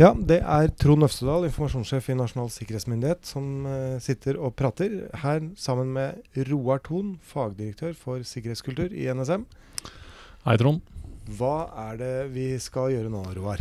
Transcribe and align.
Ja, 0.00 0.14
det 0.16 0.38
er 0.40 0.70
Trond 0.80 1.04
Øvstedal, 1.04 1.44
informasjonssjef 1.50 2.06
i 2.08 2.14
Nasjonal 2.16 2.48
sikkerhetsmyndighet, 2.54 3.26
som 3.28 3.66
uh, 3.68 3.98
sitter 4.00 4.38
og 4.40 4.54
prater. 4.56 4.94
Her 5.20 5.42
sammen 5.60 5.90
med 5.92 6.46
Roar 6.48 6.80
Thon, 6.80 7.18
fagdirektør 7.20 7.92
for 7.92 8.24
sikkerhetskultur 8.24 8.94
i 8.96 9.10
NSM. 9.12 9.44
Hei, 10.46 10.56
Trond. 10.56 10.80
Hva 11.36 11.68
er 11.90 12.00
det 12.00 12.14
vi 12.32 12.46
skal 12.56 12.94
gjøre 12.94 13.12
nå, 13.12 13.20
Roar? 13.36 13.60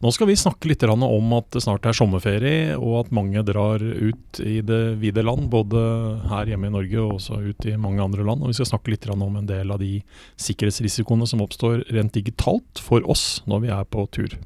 Nå 0.00 0.14
skal 0.16 0.28
vi 0.28 0.38
snakke 0.40 0.68
litt 0.68 0.82
om 0.88 1.30
at 1.36 1.52
det 1.52 1.62
snart 1.64 1.84
er 1.88 1.96
sommerferie, 1.96 2.72
og 2.80 2.98
at 3.04 3.14
mange 3.16 3.44
drar 3.44 3.80
ut 3.80 4.40
i 4.40 4.58
det 4.64 4.82
vide 5.04 5.28
land. 5.28 5.50
Både 5.52 5.78
her 6.32 6.48
hjemme 6.52 6.72
i 6.72 6.76
Norge 6.80 7.04
og 7.04 7.18
også 7.20 7.44
ut 7.52 7.68
i 7.68 7.76
mange 7.80 8.00
andre 8.04 8.24
land. 8.24 8.40
Og 8.40 8.52
vi 8.52 8.58
skal 8.58 8.72
snakke 8.72 8.96
litt 8.96 9.08
om 9.12 9.28
en 9.28 9.48
del 9.48 9.72
av 9.72 9.80
de 9.84 9.98
sikkerhetsrisikoene 10.40 11.28
som 11.28 11.44
oppstår 11.44 11.84
rent 11.92 12.16
digitalt 12.16 12.80
for 12.80 13.04
oss 13.04 13.42
når 13.44 13.64
vi 13.68 13.76
er 13.76 13.88
på 13.88 14.08
tur. 14.12 14.36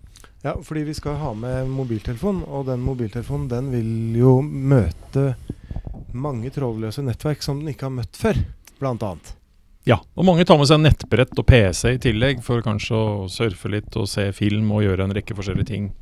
Ja, 0.41 0.54
fordi 0.64 0.86
vi 0.88 0.95
skal 0.96 1.18
ha 1.20 1.34
med 1.36 1.68
mobiltelefon, 1.68 2.40
og 2.49 2.64
den 2.71 2.80
mobiltelefonen 2.80 3.49
den 3.50 3.67
vil 3.75 4.17
jo 4.17 4.39
møte 4.40 5.35
mange 6.16 6.49
trådløse 6.54 7.04
nettverk 7.04 7.44
som 7.44 7.61
den 7.61 7.75
ikke 7.75 7.90
har 7.90 7.93
møtt 7.99 8.16
før, 8.16 8.40
bl.a. 8.80 9.11
Ja, 9.89 9.99
og 10.00 10.25
mange 10.25 10.46
tar 10.49 10.57
med 10.61 10.68
seg 10.71 10.80
nettbrett 10.80 11.36
og 11.40 11.46
PC 11.49 11.94
i 11.94 12.00
tillegg 12.00 12.40
for 12.44 12.64
kanskje 12.64 12.96
å 12.96 13.29
surfe 13.32 13.68
litt 13.72 13.96
og 14.00 14.08
se 14.08 14.30
film 14.36 14.72
og 14.72 14.85
gjøre 14.86 15.07
en 15.07 15.14
rekke 15.16 15.36
forskjellige 15.36 15.71
ting. 15.75 15.93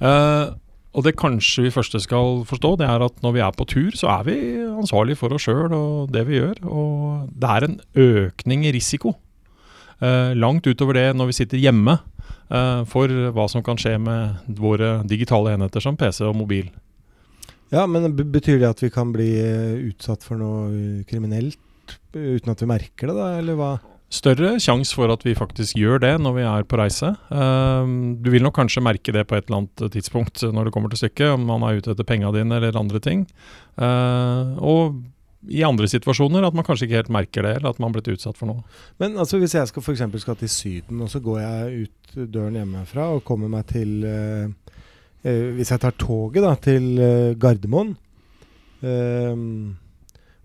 Uh, 0.00 0.52
og 0.92 1.06
det 1.06 1.16
kanskje 1.16 1.66
vi 1.66 1.72
første 1.72 2.00
skal 2.04 2.42
forstå, 2.48 2.76
det 2.80 2.88
er 2.92 3.04
at 3.08 3.24
når 3.24 3.36
vi 3.38 3.44
er 3.44 3.56
på 3.56 3.68
tur, 3.68 3.92
så 3.96 4.12
er 4.18 4.28
vi 4.28 4.38
ansvarlig 4.68 5.16
for 5.20 5.32
oss 5.32 5.48
sjøl 5.48 5.72
og 5.72 6.12
det 6.12 6.26
vi 6.28 6.42
gjør. 6.42 6.60
Og 6.68 7.28
det 7.32 7.56
er 7.56 7.68
en 7.68 7.78
økning 8.04 8.68
i 8.68 8.76
risiko. 8.76 9.16
Uh, 10.02 10.36
langt 10.36 10.68
utover 10.68 10.98
det 10.98 11.08
når 11.16 11.30
vi 11.30 11.40
sitter 11.40 11.62
hjemme 11.62 12.02
for 12.88 13.08
hva 13.32 13.46
som 13.48 13.62
kan 13.64 13.78
skje 13.80 13.94
med 14.02 14.56
våre 14.60 14.98
digitale 15.08 15.54
enheter 15.56 15.80
som 15.80 15.96
PC 15.96 16.20
og 16.28 16.36
mobil. 16.36 16.66
Ja, 17.72 17.86
men 17.88 18.12
Betyr 18.12 18.60
det 18.60 18.68
at 18.68 18.82
vi 18.84 18.90
kan 18.92 19.14
bli 19.14 19.30
eh, 19.40 19.78
utsatt 19.88 20.26
for 20.26 20.36
noe 20.40 21.00
kriminelt 21.08 21.58
uten 22.12 22.52
at 22.52 22.60
vi 22.60 22.68
merker 22.68 23.08
det, 23.08 23.16
da, 23.16 23.30
eller 23.40 23.56
hva? 23.58 23.72
Større 24.12 24.58
sjanse 24.60 24.92
for 24.92 25.08
at 25.12 25.24
vi 25.24 25.32
faktisk 25.36 25.78
gjør 25.80 26.02
det 26.02 26.12
når 26.20 26.34
vi 26.36 26.42
er 26.44 26.66
på 26.68 26.76
reise. 26.76 27.14
Du 27.32 28.28
vil 28.28 28.44
nok 28.44 28.58
kanskje 28.58 28.82
merke 28.84 29.14
det 29.16 29.22
på 29.28 29.38
et 29.38 29.46
eller 29.46 29.62
annet 29.62 29.84
tidspunkt 29.94 30.42
når 30.44 30.68
det 30.68 30.72
kommer 30.74 30.92
til 30.92 31.00
stykket, 31.00 31.30
om 31.32 31.46
man 31.48 31.64
er 31.64 31.80
ute 31.80 31.94
etter 31.94 32.04
penga 32.04 32.28
dine 32.36 32.58
eller 32.58 32.76
andre 32.76 33.00
ting. 33.00 33.24
Og 33.80 34.98
i 35.50 35.62
andre 35.66 35.88
situasjoner 35.90 36.44
at 36.46 36.54
man 36.54 36.66
kanskje 36.66 36.86
ikke 36.86 37.00
helt 37.00 37.12
merker 37.14 37.46
det, 37.46 37.56
eller 37.58 37.72
at 37.72 37.80
man 37.82 37.90
har 37.90 37.98
blitt 37.98 38.12
utsatt 38.14 38.38
for 38.38 38.50
noe. 38.50 38.62
Men 39.02 39.18
altså, 39.18 39.40
hvis 39.42 39.56
jeg 39.56 39.70
skal 39.70 39.82
f.eks. 39.82 40.04
skal 40.22 40.38
til 40.38 40.52
Syden, 40.52 41.02
og 41.02 41.10
så 41.10 41.22
går 41.24 41.40
jeg 41.42 41.86
ut 41.86 42.16
døren 42.30 42.58
hjemmefra 42.60 43.08
og 43.16 43.24
kommer 43.26 43.50
meg 43.50 43.66
til 43.72 44.04
eh, 44.06 44.46
uh, 45.26 45.48
Hvis 45.56 45.72
jeg 45.72 45.82
tar 45.82 45.96
toget 45.98 46.44
da, 46.44 46.54
til 46.60 46.88
eh, 47.00 47.34
Gardermoen 47.40 47.96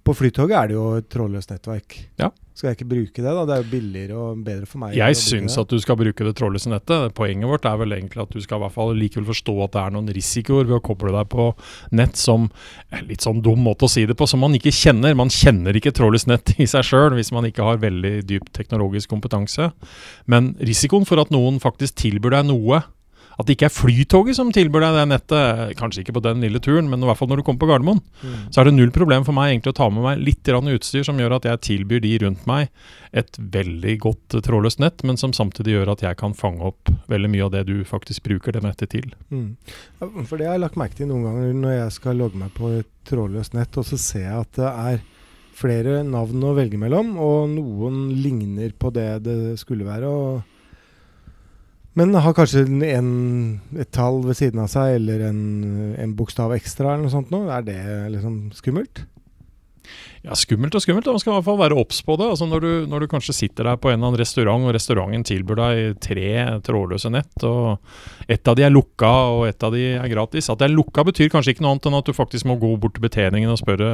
På 0.08 0.16
Flytoget 0.16 0.56
er 0.56 0.70
det 0.70 0.76
jo 0.78 0.90
et 1.02 1.08
trådløst 1.12 1.50
nettverk. 1.52 1.98
Ja. 2.22 2.30
Skal 2.58 2.72
jeg 2.72 2.78
ikke 2.78 2.88
bruke 2.90 3.22
det? 3.22 3.28
da? 3.28 3.42
Det 3.46 3.54
er 3.54 3.60
jo 3.60 3.70
billigere 3.70 4.16
og 4.18 4.38
bedre 4.42 4.66
for 4.66 4.82
meg. 4.82 4.96
Jeg 4.98 5.18
syns 5.20 5.58
at 5.62 5.70
du 5.70 5.78
skal 5.84 5.98
bruke 6.00 6.26
det 6.26 6.32
trådløse 6.40 6.72
nettet. 6.72 7.12
Poenget 7.18 7.52
vårt 7.52 7.68
er 7.70 7.76
vel 7.78 7.94
egentlig 7.94 8.24
at 8.24 8.32
du 8.34 8.40
skal 8.42 8.58
i 8.58 8.64
hvert 8.64 8.74
fall 8.74 8.96
likevel 8.98 9.28
forstå 9.28 9.56
at 9.68 9.76
det 9.76 9.84
er 9.84 9.94
noen 9.94 10.10
risikoer 10.16 10.66
ved 10.66 10.78
å 10.80 10.82
koble 10.88 11.12
deg 11.14 11.30
på 11.30 11.52
nett 12.00 12.18
som 12.18 12.48
er 12.90 13.04
Litt 13.08 13.24
sånn 13.24 13.44
dum 13.44 13.62
måte 13.64 13.86
å 13.86 13.92
si 13.92 14.08
det 14.10 14.18
på, 14.18 14.26
som 14.28 14.42
man 14.42 14.56
ikke 14.58 14.74
kjenner. 14.74 15.14
Man 15.16 15.30
kjenner 15.32 15.76
ikke 15.78 15.94
trådløst 15.96 16.32
nett 16.32 16.56
i 16.58 16.66
seg 16.68 16.88
sjøl 16.88 17.14
hvis 17.20 17.30
man 17.36 17.46
ikke 17.48 17.68
har 17.68 17.84
veldig 17.84 18.16
dyp 18.28 18.50
teknologisk 18.58 19.12
kompetanse. 19.12 19.70
Men 20.26 20.56
risikoen 20.58 21.06
for 21.08 21.22
at 21.22 21.36
noen 21.36 21.62
faktisk 21.64 22.00
tilbyr 22.02 22.40
deg 22.40 22.50
noe 22.50 22.82
at 23.38 23.46
det 23.46 23.54
ikke 23.54 23.68
er 23.68 23.74
Flytoget 23.74 24.38
som 24.38 24.50
tilbyr 24.54 24.82
deg 24.82 24.96
det 24.98 25.04
nettet, 25.12 25.74
kanskje 25.78 26.02
ikke 26.02 26.16
på 26.18 26.24
den 26.26 26.42
lille 26.42 26.62
turen, 26.64 26.88
men 26.90 27.04
i 27.04 27.10
hvert 27.10 27.20
fall 27.20 27.30
når 27.30 27.42
du 27.42 27.46
kommer 27.46 27.62
på 27.62 27.70
Gardermoen, 27.70 28.00
mm. 28.02 28.48
så 28.54 28.62
er 28.62 28.70
det 28.70 28.74
null 28.74 28.94
problem 28.96 29.28
for 29.28 29.38
meg 29.38 29.52
egentlig 29.52 29.76
å 29.76 29.78
ta 29.78 29.90
med 29.94 30.06
meg 30.06 30.24
litt 30.26 30.48
utstyr 30.48 31.06
som 31.06 31.20
gjør 31.22 31.38
at 31.38 31.46
jeg 31.46 31.64
tilbyr 31.68 32.02
de 32.02 32.14
rundt 32.24 32.48
meg 32.50 32.72
et 33.14 33.38
veldig 33.38 33.94
godt 34.02 34.40
trådløst 34.46 34.82
nett, 34.82 35.06
men 35.06 35.22
som 35.22 35.36
samtidig 35.38 35.76
gjør 35.76 35.94
at 35.94 36.04
jeg 36.08 36.18
kan 36.18 36.34
fange 36.38 36.66
opp 36.72 36.90
veldig 37.12 37.32
mye 37.34 37.46
av 37.46 37.54
det 37.54 37.64
du 37.70 37.76
faktisk 37.86 38.26
bruker 38.26 38.58
det 38.58 38.64
nettet 38.66 38.94
til. 38.96 39.14
Mm. 39.30 39.54
For 40.26 40.38
det 40.38 40.50
har 40.50 40.58
jeg 40.58 40.66
lagt 40.66 40.82
merke 40.82 40.98
til 40.98 41.12
noen 41.12 41.30
ganger 41.30 41.54
når 41.62 41.78
jeg 41.78 41.96
skal 42.00 42.20
logge 42.24 42.42
meg 42.42 42.52
på 42.58 42.74
et 42.80 42.92
trådløst 43.08 43.54
nett, 43.58 43.78
og 43.78 43.86
så 43.86 44.02
ser 44.02 44.26
jeg 44.26 44.44
at 44.48 44.58
det 44.58 44.74
er 44.74 45.00
flere 45.58 46.02
navn 46.06 46.44
å 46.46 46.58
velge 46.58 46.78
mellom, 46.82 47.16
og 47.22 47.50
noen 47.54 48.08
ligner 48.18 48.74
på 48.78 48.92
det 48.94 49.10
det 49.26 49.40
skulle 49.62 49.86
være. 49.88 50.10
og 50.10 50.57
men 51.98 52.14
har 52.22 52.36
kanskje 52.38 52.64
en, 52.92 53.12
et 53.74 53.90
tall 53.96 54.22
ved 54.28 54.38
siden 54.38 54.62
av 54.62 54.70
seg, 54.70 55.00
eller 55.00 55.28
en, 55.32 55.40
en 55.98 56.16
bokstav 56.18 56.54
ekstra, 56.54 56.94
eller 56.94 57.08
noe 57.08 57.14
sånt 57.14 57.32
noe. 57.34 57.50
Er 57.50 57.66
det 57.66 57.80
liksom 58.14 58.52
skummelt? 58.58 59.08
Ja, 60.26 60.36
Skummelt 60.36 60.76
og 60.76 60.84
skummelt. 60.84 61.08
Man 61.08 61.22
skal 61.22 61.32
i 61.32 61.36
hvert 61.38 61.48
fall 61.48 61.60
være 61.62 61.78
obs 61.80 62.02
på 62.06 62.18
det. 62.20 62.28
Altså 62.34 62.48
når, 62.50 62.64
du, 62.64 62.72
når, 62.92 63.04
du, 63.04 63.10
kanskje 63.12 63.36
sitter 63.38 63.70
der 63.70 63.80
på 63.80 63.90
en 63.90 63.98
eller 63.98 64.12
annen 64.12 64.22
restaurant, 64.22 64.68
og 64.68 64.76
restauranten 64.76 65.26
tilbyr 65.28 65.62
deg 65.62 66.00
tre 66.04 66.30
trådløse 66.68 67.12
nett, 67.14 67.46
og 67.48 68.28
ett 68.28 68.50
av 68.50 68.58
de 68.60 68.68
er 68.68 68.74
lukka 68.74 69.14
og 69.38 69.48
ett 69.48 69.64
av 69.64 69.76
de 69.76 69.86
er 69.96 70.12
gratis. 70.12 70.52
At 70.52 70.62
det 70.62 70.70
er 70.70 70.76
lukka 70.76 71.06
betyr 71.08 71.32
kanskje 71.34 71.56
ikke 71.56 71.66
noe 71.66 71.78
annet 71.78 71.90
enn 71.90 72.00
at 72.02 72.10
du 72.10 72.18
faktisk 72.18 72.50
må 72.50 72.60
gå 72.62 72.74
bort 72.82 72.98
til 72.98 73.08
betjeningen 73.08 73.54
og 73.54 73.62
spørre 73.62 73.92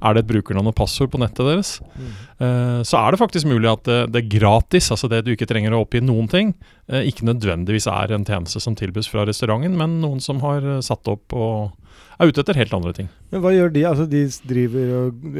er 0.00 0.14
det 0.16 0.24
et 0.24 0.30
brukernavn 0.30 0.70
og 0.70 0.76
passord 0.78 1.10
på 1.12 1.20
nettet 1.20 1.46
deres. 1.46 1.72
Mm. 1.96 2.12
Uh, 2.40 2.80
så 2.86 3.00
er 3.00 3.12
det 3.12 3.20
faktisk 3.22 3.50
mulig 3.50 3.70
at 3.70 3.84
det, 3.88 3.98
det, 4.14 4.22
er 4.22 4.38
gratis, 4.38 4.90
altså 4.94 5.10
det 5.12 5.24
du 5.26 5.34
ikke 5.34 5.48
trenger 5.50 5.76
å 5.76 5.82
oppgi 5.84 6.02
noen 6.04 6.30
ting, 6.30 6.54
uh, 6.92 7.02
ikke 7.02 7.28
nødvendigvis 7.28 7.88
er 7.90 8.16
en 8.16 8.26
tjeneste 8.28 8.62
som 8.62 8.78
tilbys 8.78 9.10
fra 9.10 9.26
restauranten, 9.28 9.76
men 9.78 10.00
noen 10.04 10.22
som 10.24 10.42
har 10.44 10.64
uh, 10.66 10.80
satt 10.84 11.10
opp 11.10 11.36
og 11.36 11.76
er 12.20 12.28
ute 12.28 12.42
etter 12.42 12.58
helt 12.60 12.74
andre 12.76 12.92
ting. 12.96 13.08
Men 13.32 13.42
hva 13.44 13.52
gjør 13.54 13.70
de? 13.72 13.84
Altså 13.88 14.06
De 14.10 14.22
driver 14.50 14.90
og 14.98 15.38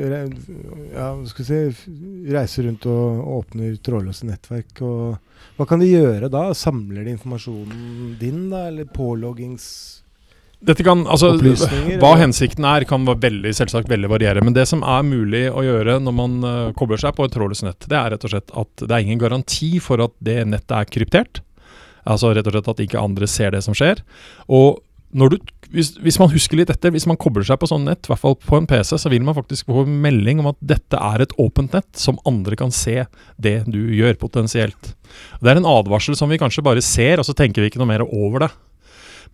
ja, 0.94 1.08
skal 1.28 1.46
si, 1.46 1.58
reiser 2.32 2.66
rundt 2.68 2.86
og 2.88 3.32
åpner 3.36 3.74
trådløse 3.84 4.28
nettverk. 4.28 4.80
og 4.86 5.58
Hva 5.58 5.68
kan 5.68 5.82
de 5.82 5.90
gjøre 5.90 6.30
da? 6.32 6.48
Samler 6.56 7.04
de 7.04 7.16
informasjonen 7.16 8.14
din, 8.20 8.46
da? 8.52 8.66
Eller 8.70 8.88
påloggings 8.88 9.66
dette 10.60 10.84
kan, 10.84 11.06
altså, 11.08 11.32
Hva 12.00 12.10
hensikten 12.20 12.66
er, 12.68 12.84
kan 12.88 13.06
veldig, 13.08 13.52
selvsagt 13.56 13.88
veldig 13.88 14.10
variere. 14.12 14.42
Men 14.44 14.56
det 14.56 14.66
som 14.68 14.82
er 14.84 15.06
mulig 15.06 15.46
å 15.48 15.64
gjøre 15.64 15.96
når 16.04 16.16
man 16.16 16.34
uh, 16.44 16.50
kobler 16.76 17.00
seg 17.00 17.16
på 17.16 17.24
et 17.24 17.32
trådløst 17.32 17.64
nett, 17.64 17.88
det 17.88 17.96
er 17.96 18.12
rett 18.12 18.26
og 18.28 18.34
slett 18.34 18.52
at 18.52 18.84
det 18.84 18.92
er 18.92 19.06
ingen 19.06 19.22
garanti 19.22 19.72
for 19.80 20.04
at 20.04 20.12
det 20.20 20.42
nettet 20.50 20.76
er 20.76 20.92
kryptert. 20.92 21.42
Altså 22.04 22.34
rett 22.36 22.46
og 22.48 22.56
slett 22.56 22.70
at 22.74 22.84
ikke 22.84 23.00
andre 23.00 23.28
ser 23.30 23.56
det 23.56 23.64
som 23.64 23.76
skjer. 23.76 24.04
Og 24.52 24.82
du, 25.10 25.38
hvis, 25.74 25.94
hvis, 25.98 26.20
man 26.22 26.30
husker 26.30 26.60
litt 26.60 26.70
etter, 26.70 26.92
hvis 26.94 27.08
man 27.08 27.18
kobler 27.18 27.42
seg 27.46 27.58
på 27.58 27.66
sånn 27.66 27.88
nett, 27.88 28.04
i 28.06 28.12
hvert 28.12 28.22
fall 28.22 28.36
på 28.38 28.60
en 28.60 28.68
PC, 28.70 28.94
så 29.00 29.10
vil 29.10 29.24
man 29.26 29.34
faktisk 29.34 29.72
få 29.72 29.82
melding 29.88 30.42
om 30.42 30.52
at 30.52 30.60
dette 30.60 31.00
er 31.00 31.24
et 31.24 31.34
åpent 31.40 31.72
nett 31.74 31.88
som 31.98 32.20
andre 32.28 32.58
kan 32.60 32.70
se 32.74 33.02
det 33.40 33.56
du 33.66 33.80
gjør, 33.96 34.14
potensielt. 34.20 34.92
Det 35.40 35.50
er 35.50 35.58
en 35.58 35.72
advarsel 35.72 36.14
som 36.18 36.30
vi 36.30 36.38
kanskje 36.40 36.64
bare 36.66 36.84
ser, 36.84 37.18
og 37.18 37.26
så 37.26 37.34
tenker 37.34 37.64
vi 37.64 37.72
ikke 37.72 37.82
noe 37.82 37.90
mer 37.90 38.06
over 38.06 38.46
det. 38.46 38.52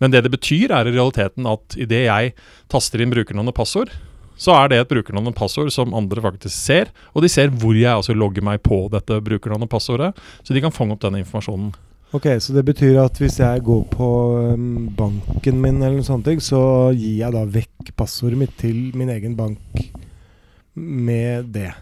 Men 0.02 0.12
det 0.12 0.24
det 0.26 0.34
betyr, 0.34 0.72
er 0.72 0.88
i 0.88 0.94
realiteten 0.94 1.48
at 1.48 1.78
idet 1.80 2.04
jeg 2.06 2.34
taster 2.72 3.02
inn 3.02 3.14
brukernavn 3.14 3.52
og 3.52 3.56
passord, 3.56 3.92
så 4.36 4.52
er 4.52 4.68
det 4.68 4.82
et 4.82 4.90
brukernavn 4.90 5.30
og 5.30 5.36
passord 5.36 5.72
som 5.72 5.94
andre 5.96 6.20
faktisk 6.24 6.52
ser. 6.52 6.92
Og 7.16 7.24
de 7.24 7.30
ser 7.32 7.48
hvor 7.48 7.76
jeg 7.76 7.92
altså 7.94 8.16
logger 8.16 8.44
meg 8.44 8.60
på 8.64 8.84
dette 8.92 9.20
brukernavn 9.24 9.64
og 9.64 9.72
passordet, 9.72 10.12
så 10.44 10.56
de 10.56 10.62
kan 10.64 10.74
fange 10.74 10.96
opp 10.96 11.04
denne 11.04 11.22
informasjonen. 11.24 11.72
Ok, 12.14 12.28
Så 12.38 12.52
det 12.54 12.64
betyr 12.64 13.00
at 13.02 13.18
hvis 13.18 13.40
jeg 13.40 13.64
går 13.66 13.82
på 13.90 14.08
um, 14.54 14.86
banken 14.96 15.58
min, 15.60 15.82
eller 15.82 15.98
noe 15.98 16.06
sånt, 16.06 16.28
så 16.40 16.92
gir 16.94 17.18
jeg 17.24 17.34
da 17.34 17.42
vekk 17.44 17.90
passordet 17.96 18.38
mitt 18.38 18.54
til 18.60 18.92
min 18.94 19.10
egen 19.10 19.34
bank 19.36 19.82
med 20.76 21.50
det? 21.56 21.72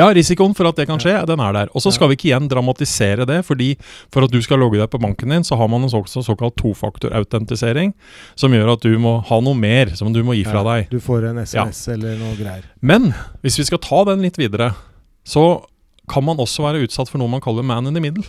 Ja, 0.00 0.08
risikoen 0.16 0.54
for 0.56 0.68
at 0.70 0.80
det 0.80 0.86
kan 0.88 1.00
skje, 1.02 1.14
den 1.28 1.42
er 1.44 1.56
der. 1.56 1.72
Og 1.76 1.84
så 1.84 1.92
skal 1.94 2.10
vi 2.10 2.18
ikke 2.18 2.30
igjen 2.30 2.48
dramatisere 2.50 3.26
det, 3.28 3.40
fordi 3.46 3.74
for 4.12 4.26
at 4.26 4.32
du 4.32 4.40
skal 4.44 4.62
logge 4.62 4.80
deg 4.80 4.90
på 4.92 5.00
banken 5.02 5.34
din, 5.34 5.46
så 5.46 5.58
har 5.60 5.70
man 5.70 5.84
en 5.86 5.92
så, 5.92 6.24
såkalt 6.24 6.56
tofaktorautentisering, 6.60 7.94
som 8.38 8.54
gjør 8.56 8.74
at 8.74 8.86
du 8.86 8.96
må 9.02 9.18
ha 9.28 9.40
noe 9.44 9.58
mer 9.58 9.94
som 9.98 10.12
du 10.14 10.22
må 10.26 10.38
gi 10.38 10.46
fra 10.48 10.64
deg. 10.66 10.90
Du 10.92 11.00
får 11.04 11.30
en 11.30 11.42
SMS 11.44 11.84
ja. 11.86 11.94
eller 11.94 12.18
noe 12.20 12.36
greier. 12.38 12.66
Men 12.80 13.12
hvis 13.44 13.60
vi 13.60 13.68
skal 13.68 13.82
ta 13.84 14.04
den 14.10 14.24
litt 14.24 14.40
videre, 14.40 14.72
så 15.28 15.64
kan 16.10 16.24
man 16.26 16.40
også 16.42 16.64
være 16.64 16.86
utsatt 16.86 17.10
for 17.10 17.22
noe 17.22 17.30
man 17.30 17.42
kaller 17.44 17.66
man 17.66 17.86
in 17.86 17.96
the 17.96 18.02
middle. 18.02 18.26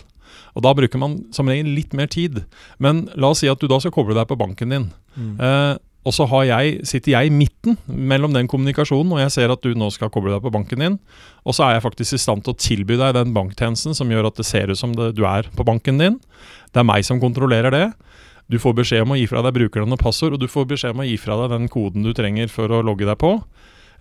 Og 0.56 0.64
Da 0.64 0.74
bruker 0.76 1.00
man 1.00 1.22
som 1.32 1.48
regel 1.48 1.72
litt 1.72 1.94
mer 1.96 2.10
tid. 2.12 2.44
Men 2.82 3.06
la 3.16 3.32
oss 3.32 3.42
si 3.42 3.50
at 3.50 3.60
du 3.60 3.68
da 3.70 3.80
skal 3.80 3.94
koble 3.94 4.16
deg 4.16 4.28
på 4.28 4.38
banken 4.40 4.72
din. 4.72 4.90
Mm. 5.16 5.34
Eh, 5.40 5.72
og 6.02 6.14
så 6.16 6.26
jeg, 6.48 6.80
sitter 6.88 7.12
jeg 7.14 7.28
i 7.28 7.34
midten 7.34 7.76
mellom 7.86 8.32
den 8.34 8.48
kommunikasjonen, 8.50 9.12
og 9.14 9.20
jeg 9.22 9.34
ser 9.36 9.52
at 9.54 9.62
du 9.62 9.70
nå 9.78 9.86
skal 9.94 10.10
koble 10.10 10.32
deg 10.34 10.42
på 10.42 10.50
banken 10.50 10.82
din. 10.82 10.96
Og 11.46 11.54
så 11.54 11.68
er 11.68 11.76
jeg 11.76 11.84
faktisk 11.84 12.16
i 12.16 12.22
stand 12.22 12.42
til 12.42 12.56
å 12.56 12.58
tilby 12.58 12.96
deg 12.98 13.14
den 13.14 13.30
banktjenesten 13.36 13.94
som 13.94 14.10
gjør 14.10 14.32
at 14.32 14.40
det 14.40 14.46
ser 14.48 14.72
ut 14.72 14.80
som 14.80 14.96
det, 14.98 15.12
du 15.14 15.22
er 15.28 15.46
på 15.54 15.66
banken 15.66 16.02
din. 16.02 16.18
Det 16.74 16.82
er 16.82 16.88
meg 16.88 17.06
som 17.06 17.22
kontrollerer 17.22 17.74
det. 17.74 17.86
Du 18.50 18.58
får 18.58 18.74
beskjed 18.80 19.06
om 19.06 19.14
å 19.14 19.20
gi 19.20 19.28
fra 19.30 19.44
deg 19.46 19.54
brukernavn 19.60 19.94
og 19.94 20.02
passord, 20.02 20.34
og 20.34 20.42
du 20.42 20.50
får 20.50 20.66
beskjed 20.74 20.96
om 20.96 21.04
å 21.04 21.06
gi 21.06 21.14
fra 21.22 21.38
deg 21.44 21.54
den 21.54 21.70
koden 21.70 22.02
du 22.02 22.10
trenger 22.18 22.50
for 22.50 22.74
å 22.74 22.82
logge 22.82 23.06
deg 23.06 23.20
på. 23.22 23.36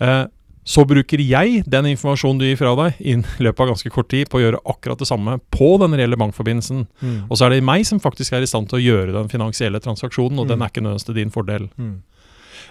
Eh, 0.01 0.25
så 0.61 0.83
bruker 0.85 1.21
jeg 1.25 1.63
den 1.69 1.87
informasjonen 1.89 2.37
du 2.41 2.45
gir 2.45 2.59
fra 2.59 2.75
deg, 2.77 2.99
i 3.01 3.15
løpet 3.45 3.63
av 3.63 3.71
ganske 3.73 3.91
kort 3.93 4.11
tid 4.13 4.29
på 4.29 4.39
å 4.39 4.43
gjøre 4.43 4.61
akkurat 4.73 5.01
det 5.01 5.09
samme 5.09 5.39
på 5.53 5.73
den 5.81 5.97
reelle 5.97 6.19
bankforbindelsen. 6.21 6.85
Mm. 7.01 7.17
Og 7.27 7.37
så 7.37 7.47
er 7.47 7.55
det 7.55 7.65
meg 7.65 7.85
som 7.89 8.01
faktisk 8.03 8.37
er 8.37 8.45
i 8.45 8.49
stand 8.49 8.69
til 8.69 8.79
å 8.79 8.85
gjøre 8.85 9.17
den 9.17 9.31
finansielle 9.31 9.81
transaksjonen, 9.83 10.39
og 10.39 10.47
mm. 10.47 10.53
den 10.53 10.61
er 10.61 10.73
ikke 10.73 10.85
nødvendigvis 10.85 11.09
til 11.09 11.17
din 11.17 11.33
fordel. 11.33 11.69
Mm. 11.81 11.99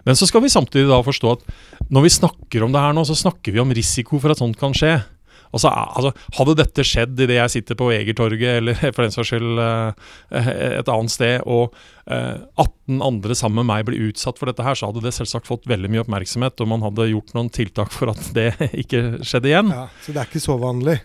Men 0.06 0.16
så 0.16 0.28
skal 0.28 0.44
vi 0.44 0.52
samtidig 0.52 0.88
da 0.88 1.00
forstå 1.04 1.32
at 1.34 1.42
når 1.92 2.06
vi 2.06 2.12
snakker 2.14 2.64
om 2.64 2.72
det 2.72 2.82
her 2.82 2.94
nå, 2.96 3.04
så 3.08 3.18
snakker 3.18 3.54
vi 3.54 3.62
om 3.62 3.74
risiko 3.74 4.20
for 4.22 4.32
at 4.32 4.40
sånt 4.40 4.58
kan 4.60 4.76
skje. 4.76 5.00
Altså, 5.50 5.70
altså, 5.70 6.12
hadde 6.38 6.56
dette 6.60 6.84
skjedd 6.86 7.18
idet 7.18 7.38
jeg 7.38 7.52
sitter 7.56 7.78
på 7.78 7.90
Egertorget, 7.94 8.60
eller 8.60 8.78
for 8.94 9.02
den 9.04 9.14
saks 9.14 9.32
skyld 9.32 9.60
eh, 9.62 10.50
et 10.78 10.90
annet 10.92 11.14
sted, 11.14 11.42
og 11.46 11.74
18 12.06 12.60
eh, 12.60 13.04
andre 13.06 13.36
sammen 13.38 13.62
med 13.62 13.70
meg 13.72 13.88
blir 13.88 14.10
utsatt 14.10 14.38
for 14.40 14.50
dette 14.50 14.64
her, 14.66 14.78
så 14.78 14.90
hadde 14.90 15.02
det 15.04 15.14
selvsagt 15.16 15.50
fått 15.50 15.68
veldig 15.70 15.90
mye 15.92 16.04
oppmerksomhet, 16.04 16.62
og 16.62 16.70
man 16.70 16.86
hadde 16.86 17.10
gjort 17.12 17.34
noen 17.36 17.52
tiltak 17.54 17.94
for 17.94 18.12
at 18.14 18.32
det 18.38 18.52
ikke 18.70 19.22
skjedde 19.26 19.52
igjen. 19.52 19.74
Ja, 19.74 19.86
Så 20.04 20.14
det 20.14 20.22
er 20.22 20.30
ikke 20.30 20.46
så 20.46 20.58
vanlig? 20.60 21.00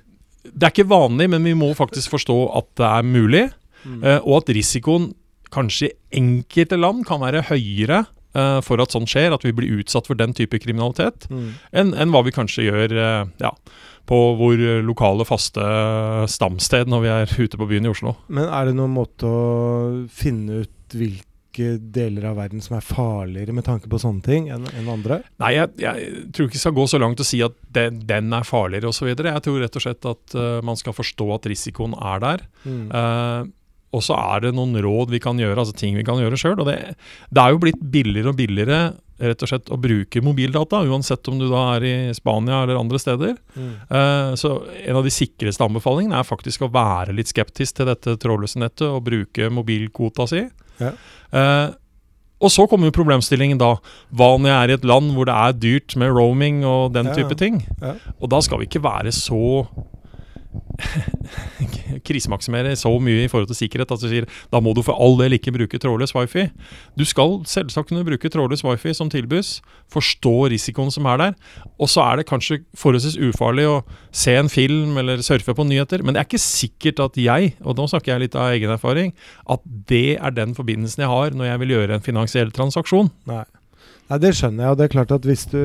Det 0.46 0.62
er 0.62 0.74
ikke 0.74 0.90
vanlig, 0.92 1.30
men 1.34 1.48
vi 1.48 1.56
må 1.58 1.72
faktisk 1.78 2.14
forstå 2.14 2.40
at 2.60 2.74
det 2.78 2.90
er 2.92 3.14
mulig, 3.16 3.46
mm. 3.86 4.02
Eh, 4.02 4.20
og 4.22 4.44
at 4.44 4.54
risikoen 4.54 5.14
kanskje 5.54 5.90
i 5.90 6.20
enkelte 6.20 6.78
land 6.78 7.06
kan 7.08 7.22
være 7.24 7.46
høyere 7.50 8.04
uh, 8.36 8.60
for 8.66 8.82
at 8.84 8.94
sånt 8.96 9.12
skjer, 9.12 9.34
at 9.36 9.46
vi 9.46 9.54
blir 9.56 9.80
utsatt 9.80 10.10
for 10.10 10.20
den 10.20 10.36
type 10.38 10.60
kriminalitet, 10.62 11.28
mm. 11.32 11.50
enn 11.76 11.94
en 11.96 12.14
hva 12.14 12.24
vi 12.26 12.34
kanskje 12.36 12.68
gjør 12.68 12.96
uh, 12.98 13.28
ja, 13.42 13.54
på 14.10 14.20
vår 14.40 14.66
lokale, 14.86 15.26
faste 15.28 15.64
stamsted 16.32 16.92
når 16.92 17.06
vi 17.06 17.14
er 17.14 17.38
ute 17.38 17.60
på 17.60 17.70
byen 17.70 17.88
i 17.88 17.94
Oslo. 17.94 18.16
Men 18.28 18.50
er 18.50 18.70
det 18.70 18.76
noen 18.78 18.94
måte 18.94 19.30
å 19.30 20.04
finne 20.14 20.64
ut 20.64 20.96
hvilke 20.96 21.76
deler 21.96 22.28
av 22.30 22.38
verden 22.38 22.62
som 22.62 22.78
er 22.78 22.86
farligere 22.86 23.56
med 23.56 23.66
tanke 23.66 23.90
på 23.90 24.00
sånne 24.02 24.26
ting 24.26 24.50
enn 24.54 24.68
en 24.76 24.92
andre? 24.92 25.22
Nei, 25.42 25.56
jeg, 25.56 25.74
jeg, 25.82 26.24
tror 26.36 26.50
ikke 26.50 26.60
jeg 26.60 26.66
skal 26.68 26.78
gå 26.78 26.88
så 26.92 27.02
langt 27.02 27.24
og 27.24 27.30
si 27.30 27.42
at 27.46 27.56
den, 27.78 28.02
den 28.08 28.34
er 28.36 28.48
farligere 28.48 28.92
osv. 28.92 29.10
Jeg 29.10 29.46
tror 29.46 29.62
rett 29.64 29.80
og 29.80 29.86
slett 29.88 30.10
at 30.12 30.38
uh, 30.38 30.60
man 30.66 30.80
skal 30.80 30.98
forstå 30.98 31.30
at 31.38 31.48
risikoen 31.52 31.96
er 31.98 32.26
der. 32.26 32.50
Mm. 32.68 32.90
Uh, 32.92 33.54
og 33.96 34.04
så 34.04 34.18
er 34.20 34.44
det 34.44 34.56
noen 34.58 34.76
råd 34.84 35.14
vi 35.14 35.22
kan 35.24 35.40
gjøre, 35.40 35.58
altså 35.62 35.76
ting 35.78 35.96
vi 35.96 36.04
kan 36.06 36.20
gjøre 36.20 36.40
sjøl. 36.40 36.60
Det, 36.68 36.78
det, 37.30 37.42
er 37.42 37.54
jo 37.54 37.62
blitt 37.64 37.80
billigere 37.80 38.34
og 38.34 38.40
billigere 38.40 38.80
rett 39.22 39.46
og 39.46 39.52
slett 39.52 39.72
å 39.72 39.78
bruke 39.80 40.22
mobildata, 40.24 40.82
uansett 40.90 41.28
om 41.32 41.40
du 41.40 41.48
da 41.52 41.62
er 41.76 41.86
i 41.88 41.96
Spania 42.18 42.64
eller 42.64 42.80
andre 42.80 43.00
steder. 43.00 43.38
Mm. 43.56 43.72
Uh, 43.88 44.34
så 44.40 44.58
en 44.84 45.00
av 45.00 45.08
de 45.08 45.14
sikreste 45.14 45.64
anbefalingene 45.64 46.20
er 46.20 46.28
faktisk 46.28 46.66
å 46.66 46.72
være 46.74 47.16
litt 47.16 47.32
skeptisk 47.32 47.80
til 47.80 47.90
dette 47.92 48.18
trådløse 48.22 48.60
nettet 48.62 48.90
og 48.90 49.06
bruke 49.08 49.50
mobilkvota 49.54 50.28
si. 50.32 50.44
Ja. 50.82 50.94
Uh, 51.32 51.72
og 52.44 52.52
så 52.52 52.66
kommer 52.68 52.90
jo 52.90 52.98
problemstillingen 52.98 53.60
da. 53.62 53.78
Hva 54.12 54.34
når 54.36 54.50
jeg 54.50 54.58
er 54.58 54.72
i 54.72 54.76
et 54.76 54.88
land 54.88 55.14
hvor 55.16 55.28
det 55.30 55.36
er 55.40 55.56
dyrt 55.56 55.96
med 56.00 56.12
roaming 56.14 56.64
og 56.68 56.92
den 56.98 57.08
ja, 57.10 57.16
type 57.16 57.38
ting? 57.40 57.62
Ja. 57.80 57.96
Og 58.20 58.32
da 58.34 58.42
skal 58.44 58.60
vi 58.60 58.68
ikke 58.68 58.84
være 58.84 59.14
så 59.16 59.64
krisemaksimere 62.08 62.76
så 62.80 62.92
mye 63.02 63.26
i 63.26 63.30
forhold 63.32 63.50
til 63.50 63.60
sikkerhet 63.64 63.92
at 63.94 64.04
du 64.04 64.08
sier 64.10 64.28
da 64.54 64.62
må 64.64 64.74
du 64.76 64.82
for 64.86 64.98
all 65.02 65.18
del 65.20 65.38
ikke 65.38 65.54
bruke 65.56 65.80
trådløs 65.82 66.16
wifi. 66.16 66.48
Du 66.98 67.06
skal 67.08 67.40
selvsagt 67.50 67.90
kunne 67.90 68.06
bruke 68.08 68.30
trådløs 68.32 68.64
wifi 68.66 68.94
som 68.98 69.10
tilbys, 69.12 69.60
forstå 69.94 70.36
risikoen 70.54 70.94
som 70.94 71.08
er 71.12 71.22
der. 71.22 71.36
Og 71.80 71.92
så 71.92 72.04
er 72.06 72.22
det 72.22 72.30
kanskje 72.30 72.62
forholdsvis 72.78 73.20
ufarlig 73.30 73.68
å 73.70 73.82
se 74.16 74.36
en 74.38 74.52
film 74.52 74.98
eller 75.02 75.24
surfe 75.26 75.56
på 75.56 75.68
nyheter, 75.68 76.04
men 76.04 76.16
det 76.16 76.24
er 76.24 76.30
ikke 76.30 76.42
sikkert 76.42 77.04
at 77.10 77.20
jeg, 77.20 77.56
og 77.64 77.78
nå 77.80 77.88
snakker 77.92 78.16
jeg 78.16 78.26
litt 78.26 78.40
av 78.40 78.54
egen 78.56 78.74
erfaring, 78.76 79.14
at 79.52 79.64
det 79.90 80.18
er 80.18 80.36
den 80.36 80.56
forbindelsen 80.58 81.06
jeg 81.06 81.12
har 81.12 81.36
når 81.36 81.52
jeg 81.52 81.64
vil 81.64 81.78
gjøre 81.78 82.00
en 82.00 82.06
finansiell 82.06 82.54
transaksjon. 82.56 83.12
Nei. 83.30 83.46
Nei, 84.06 84.20
Det 84.22 84.36
skjønner 84.38 84.66
jeg. 84.66 84.72
og 84.72 84.78
det 84.78 84.86
er 84.86 84.94
klart 84.94 85.14
at 85.16 85.26
Hvis 85.26 85.46
du, 85.50 85.62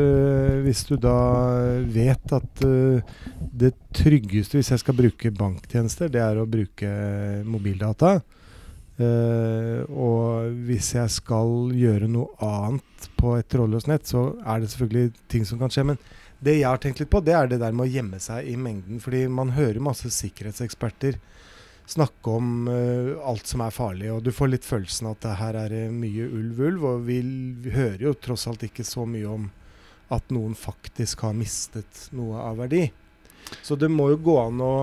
hvis 0.65 0.85
du 0.89 0.97
da 0.97 1.17
vet 1.85 2.33
at 2.33 2.63
uh, 2.65 3.01
det 3.37 3.75
tryggeste 3.93 4.57
hvis 4.57 4.71
jeg 4.73 4.81
skal 4.81 4.97
bruke 4.97 5.33
banktjenester, 5.35 6.09
det 6.09 6.23
er 6.25 6.41
å 6.41 6.49
bruke 6.49 6.89
mobildata. 7.45 8.21
Uh, 9.01 9.85
og 9.89 10.57
hvis 10.69 10.95
jeg 10.97 11.13
skal 11.13 11.73
gjøre 11.77 12.09
noe 12.09 12.33
annet 12.45 13.11
på 13.21 13.37
et 13.37 13.49
trådløst 13.49 13.89
nett, 13.89 14.09
så 14.09 14.31
er 14.41 14.61
det 14.61 14.73
selvfølgelig 14.73 15.13
ting 15.29 15.45
som 15.49 15.61
kan 15.61 15.73
skje. 15.73 15.85
Men 15.93 16.01
det 16.41 16.57
jeg 16.57 16.69
har 16.69 16.81
tenkt 16.81 17.01
litt 17.03 17.13
på, 17.13 17.21
det 17.25 17.37
er 17.37 17.49
det 17.49 17.61
der 17.61 17.77
med 17.77 17.89
å 17.89 17.93
gjemme 17.93 18.21
seg 18.25 18.49
i 18.49 18.57
mengden. 18.57 19.01
Fordi 19.05 19.27
man 19.29 19.53
hører 19.57 19.85
masse 19.85 20.09
sikkerhetseksperter 20.17 21.21
snakke 21.91 22.33
om 22.33 22.69
uh, 22.71 23.19
alt 23.27 23.51
som 23.51 23.65
er 23.65 23.75
farlig. 23.75 24.11
Og 24.15 24.23
du 24.25 24.33
får 24.35 24.53
litt 24.53 24.69
følelsen 24.69 25.11
at 25.11 25.23
det 25.25 25.37
her 25.41 25.59
er 25.59 25.77
mye 25.95 26.29
ulv-ulv. 26.29 26.87
Og 26.93 27.05
vi, 27.09 27.21
vi, 27.63 27.75
hører 27.75 28.09
jo 28.09 28.17
tross 28.17 28.47
alt 28.51 28.65
ikke 28.67 28.87
så 28.87 29.07
mye 29.09 29.29
om 29.29 29.51
at 30.11 30.33
noen 30.35 30.57
faktisk 30.59 31.23
har 31.27 31.37
mistet 31.39 32.09
noe 32.17 32.41
av 32.43 32.59
verdi. 32.65 32.89
Så 33.63 33.77
det 33.79 33.91
må 33.91 34.11
jo 34.13 34.23
gå 34.31 34.37
an 34.43 34.63
å 34.63 34.75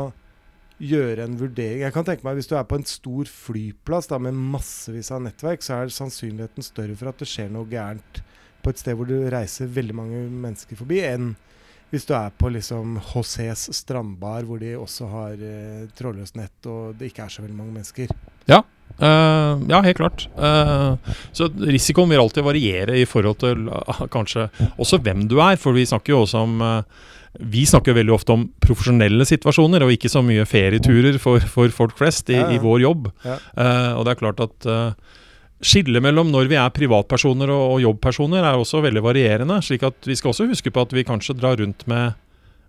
gjøre 0.77 1.25
en 1.25 1.37
vurdering. 1.39 1.81
Jeg 1.81 1.93
kan 1.95 2.05
tenke 2.05 2.25
meg 2.25 2.37
Hvis 2.37 2.49
du 2.49 2.55
er 2.57 2.67
på 2.69 2.77
en 2.77 2.87
stor 2.87 3.29
flyplass 3.31 4.09
da, 4.11 4.19
med 4.21 4.37
massevis 4.37 5.09
av 5.13 5.23
nettverk, 5.25 5.65
så 5.65 5.81
er 5.81 5.93
sannsynligheten 5.93 6.65
større 6.65 6.95
for 6.97 7.09
at 7.09 7.21
det 7.21 7.29
skjer 7.29 7.49
noe 7.53 7.69
gærent 7.71 8.21
på 8.61 8.73
et 8.73 8.81
sted 8.81 8.97
hvor 8.97 9.09
du 9.09 9.15
reiser 9.31 9.69
veldig 9.71 9.95
mange 9.95 10.21
mennesker 10.27 10.79
forbi, 10.79 11.01
enn 11.07 11.33
hvis 11.91 12.07
du 12.07 12.13
er 12.17 12.33
på 12.35 12.49
liksom 12.51 12.97
HCs 13.13 13.69
strandbar, 13.75 14.43
hvor 14.47 14.59
de 14.59 14.73
også 14.75 15.07
har 15.11 15.35
eh, 15.39 15.85
trådløst 15.95 16.35
nett 16.39 16.67
og 16.67 16.97
det 16.99 17.11
ikke 17.11 17.27
er 17.27 17.31
så 17.31 17.43
veldig 17.45 17.55
mange 17.55 17.75
mennesker. 17.77 18.11
Ja, 18.47 18.61
uh, 18.99 19.59
ja 19.69 19.81
helt 19.85 19.99
klart. 19.99 20.25
Uh, 20.35 20.97
så 21.35 21.47
risikoen 21.47 22.11
vil 22.11 22.23
alltid 22.23 22.45
variere 22.47 22.97
i 22.99 23.05
forhold 23.07 23.39
til 23.43 23.69
uh, 23.71 24.03
kanskje 24.11 24.49
også 24.75 24.99
hvem 25.03 25.27
du 25.31 25.37
er. 25.43 25.59
For 25.59 25.75
vi 25.75 25.87
snakker 25.87 26.15
jo 26.15 26.23
også 26.25 26.43
om 26.43 26.59
vi 27.37 27.67
snakker 27.69 27.93
veldig 27.93 28.15
ofte 28.15 28.33
om 28.33 28.47
profesjonelle 28.63 29.25
situasjoner, 29.27 29.83
og 29.85 29.93
ikke 29.93 30.09
så 30.09 30.23
mye 30.25 30.47
ferieturer 30.49 31.19
for, 31.21 31.43
for 31.43 31.71
folk 31.75 31.93
flest 31.99 32.31
i, 32.33 32.39
i 32.55 32.57
vår 32.63 32.81
jobb. 32.81 33.11
Og 33.13 34.01
det 34.07 34.13
er 34.13 34.17
klart 34.17 34.41
at 34.41 34.67
Skillet 35.57 36.03
mellom 36.05 36.29
når 36.29 36.51
vi 36.51 36.57
er 36.59 36.73
privatpersoner 36.73 37.49
og, 37.49 37.63
og 37.77 37.79
jobbpersoner 37.81 38.45
er 38.45 38.59
også 38.59 38.83
veldig 38.85 39.01
varierende. 39.01 39.57
slik 39.65 39.83
at 39.87 40.05
vi 40.05 40.15
skal 40.15 40.33
også 40.33 40.49
huske 40.51 40.71
på 40.71 40.83
at 40.85 40.93
vi 40.93 41.05
kanskje 41.07 41.37
drar 41.37 41.57
rundt 41.57 41.87
med 41.89 42.13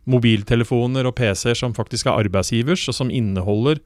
mobiltelefoner 0.08 1.04
og 1.08 1.14
PC-er 1.18 1.58
som 1.58 1.74
faktisk 1.76 2.08
er 2.08 2.16
arbeidsgivers, 2.24 2.86
og 2.88 2.96
som 2.96 3.12
inneholder 3.12 3.82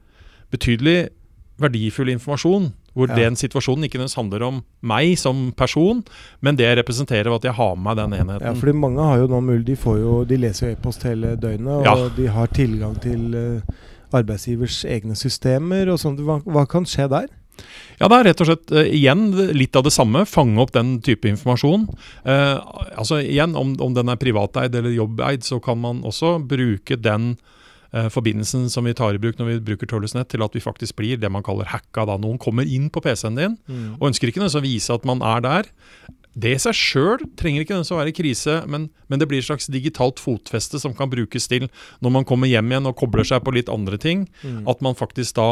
betydelig 0.54 1.10
verdifull 1.58 2.12
informasjon. 2.14 2.70
Hvor 2.93 3.08
ja. 3.08 3.16
den 3.16 3.38
situasjonen 3.40 3.87
ikke 3.87 3.96
nødvendigvis 3.96 4.19
handler 4.20 4.43
om 4.44 4.56
meg 4.84 5.14
som 5.16 5.46
person, 5.56 6.02
men 6.44 6.58
det 6.60 6.69
representerer 6.76 7.32
at 7.32 7.46
jeg 7.49 7.56
har 7.56 7.75
med 7.75 7.87
meg 7.87 7.96
den 8.02 8.16
enheten. 8.19 8.44
Ja, 8.44 8.52
fordi 8.52 8.75
mange 8.76 9.06
har 9.08 9.22
jo 9.22 9.31
nå 9.32 9.40
mulig, 9.40 9.64
de, 9.70 9.76
jo, 10.02 10.19
de 10.28 10.37
leser 10.37 10.66
jo 10.66 10.72
e-post 10.76 11.06
hele 11.08 11.32
døgnet, 11.40 11.72
og 11.72 11.88
ja. 11.88 12.10
de 12.19 12.26
har 12.34 12.52
tilgang 12.52 12.99
til 13.00 13.32
uh, 13.32 13.78
arbeidsgivers 14.12 14.82
egne 14.84 15.16
systemer 15.16 15.88
og 15.88 16.02
sånt. 16.04 16.20
Hva, 16.20 16.43
hva 16.44 16.66
kan 16.69 16.84
skje 16.84 17.08
der? 17.14 17.32
Ja, 18.00 18.08
det 18.10 18.19
er 18.19 18.28
rett 18.31 18.43
og 18.43 18.49
slett 18.49 18.72
uh, 18.75 18.82
igjen 18.82 19.28
litt 19.54 19.76
av 19.78 19.84
det 19.87 19.94
samme. 19.94 20.25
Fange 20.28 20.59
opp 20.62 20.73
den 20.75 20.97
type 21.04 21.28
informasjon. 21.30 21.87
Uh, 22.26 22.59
altså 22.99 23.21
igjen, 23.23 23.56
om, 23.59 23.76
om, 23.82 23.97
den 23.97 24.11
er 24.11 24.21
privateid 24.21 24.75
eller 24.75 24.94
jobbeid, 24.94 25.47
så 25.47 25.61
kan 25.62 25.78
man 25.82 26.02
også 26.09 26.38
bruke 26.50 26.99
den 26.99 27.35
uh, 27.94 28.09
forbindelsen 28.12 28.66
som 28.73 28.88
vi 28.88 28.97
tar 28.99 29.14
i 29.14 29.23
bruk 29.23 29.38
når 29.38 29.52
vi 29.52 29.61
bruker 29.71 29.90
Tørlesnett, 29.90 30.32
til 30.32 30.42
at 30.42 30.56
vi 30.56 30.64
faktisk 30.64 30.99
blir 30.99 31.21
det 31.21 31.30
man 31.30 31.47
kaller 31.47 31.71
hacka. 31.71 32.09
da 32.09 32.18
Noen 32.18 32.40
kommer 32.42 32.66
inn 32.66 32.90
på 32.90 33.04
PC-en 33.04 33.38
din 33.38 33.54
mm. 33.68 34.00
og 34.00 34.11
ønsker 34.11 34.32
ikke 34.32 34.49
å 34.49 34.64
vise 34.64 34.97
at 34.97 35.06
man 35.09 35.23
er 35.23 35.47
der. 35.47 35.71
Det 36.32 36.54
i 36.56 36.61
seg 36.61 36.76
sjøl 36.76 37.26
trenger 37.37 37.62
ikke 37.62 37.76
å 37.82 37.99
være 37.99 38.14
krise, 38.16 38.62
men, 38.64 38.87
men, 39.12 39.21
det 39.21 39.28
blir 39.28 39.42
et 39.42 39.47
slags 39.47 39.68
digitalt 39.68 40.21
fotfeste 40.23 40.80
som 40.80 40.94
kan 40.97 41.11
brukes 41.12 41.44
til 41.50 41.68
når 42.00 42.14
man 42.14 42.26
kommer 42.28 42.49
hjem 42.49 42.73
igjen 42.73 42.88
og 42.88 42.97
kobler 42.97 43.26
seg 43.28 43.44
på 43.44 43.52
litt 43.52 43.68
andre 43.73 44.00
ting. 44.00 44.25
Mm. 44.40 44.64
At 44.71 44.80
man 44.85 44.97
faktisk 44.97 45.37
da 45.37 45.50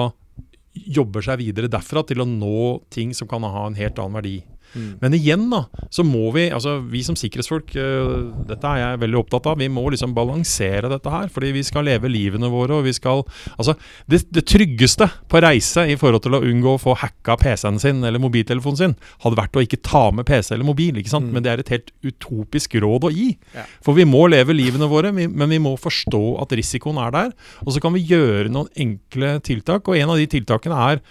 jobber 0.74 1.24
seg 1.24 1.40
videre 1.40 1.70
derfra 1.70 2.02
til 2.06 2.22
å 2.22 2.28
nå 2.28 2.86
ting 2.94 3.14
som 3.16 3.28
kan 3.30 3.42
ha 3.42 3.66
en 3.66 3.78
helt 3.78 3.98
annen 3.98 4.20
verdi. 4.20 4.36
Mm. 4.74 4.90
Men 5.02 5.16
igjen, 5.18 5.46
da, 5.52 5.64
så 5.92 6.04
må 6.06 6.30
vi, 6.36 6.48
altså 6.54 6.78
vi 6.90 7.02
som 7.06 7.18
sikkerhetsfolk, 7.18 7.74
uh, 7.76 8.44
dette 8.48 8.72
er 8.74 8.82
jeg 8.82 9.02
veldig 9.04 9.20
opptatt 9.22 9.50
av, 9.50 9.58
vi 9.60 9.70
må 9.72 9.86
liksom 9.92 10.14
balansere 10.16 10.90
dette 10.92 11.12
her. 11.12 11.30
Fordi 11.32 11.52
vi 11.56 11.64
skal 11.66 11.86
leve 11.88 12.10
livene 12.10 12.50
våre, 12.52 12.80
og 12.80 12.88
vi 12.88 12.94
skal 12.96 13.24
Altså, 13.60 13.74
det, 14.10 14.22
det 14.32 14.44
tryggeste 14.48 15.06
på 15.30 15.40
reise 15.42 15.82
i 15.90 15.96
forhold 15.98 16.22
til 16.24 16.36
å 16.36 16.42
unngå 16.46 16.74
å 16.74 16.80
få 16.80 16.94
hacka 17.00 17.36
PC-en 17.40 17.80
sin 17.82 18.04
eller 18.06 18.22
mobiltelefonen 18.22 18.78
sin, 18.78 18.94
hadde 19.24 19.38
vært 19.38 19.58
å 19.58 19.64
ikke 19.64 19.80
ta 19.86 20.06
med 20.14 20.26
PC 20.28 20.54
eller 20.54 20.68
mobil, 20.68 21.00
ikke 21.00 21.12
sant. 21.12 21.28
Mm. 21.28 21.34
Men 21.36 21.44
det 21.44 21.52
er 21.52 21.62
et 21.62 21.72
helt 21.74 21.92
utopisk 22.06 22.76
råd 22.82 23.08
å 23.08 23.12
gi. 23.14 23.30
Ja. 23.56 23.66
For 23.84 23.98
vi 23.98 24.06
må 24.08 24.26
leve 24.32 24.56
livene 24.56 24.88
våre, 24.90 25.12
men 25.12 25.52
vi 25.52 25.60
må 25.62 25.74
forstå 25.80 26.22
at 26.44 26.54
risikoen 26.56 27.00
er 27.02 27.14
der. 27.16 27.34
Og 27.66 27.74
så 27.74 27.82
kan 27.82 27.94
vi 27.96 28.06
gjøre 28.06 28.52
noen 28.52 28.70
enkle 28.80 29.36
tiltak, 29.46 29.88
og 29.88 29.98
en 29.98 30.14
av 30.14 30.20
de 30.20 30.30
tiltakene 30.30 30.80
er 30.90 31.04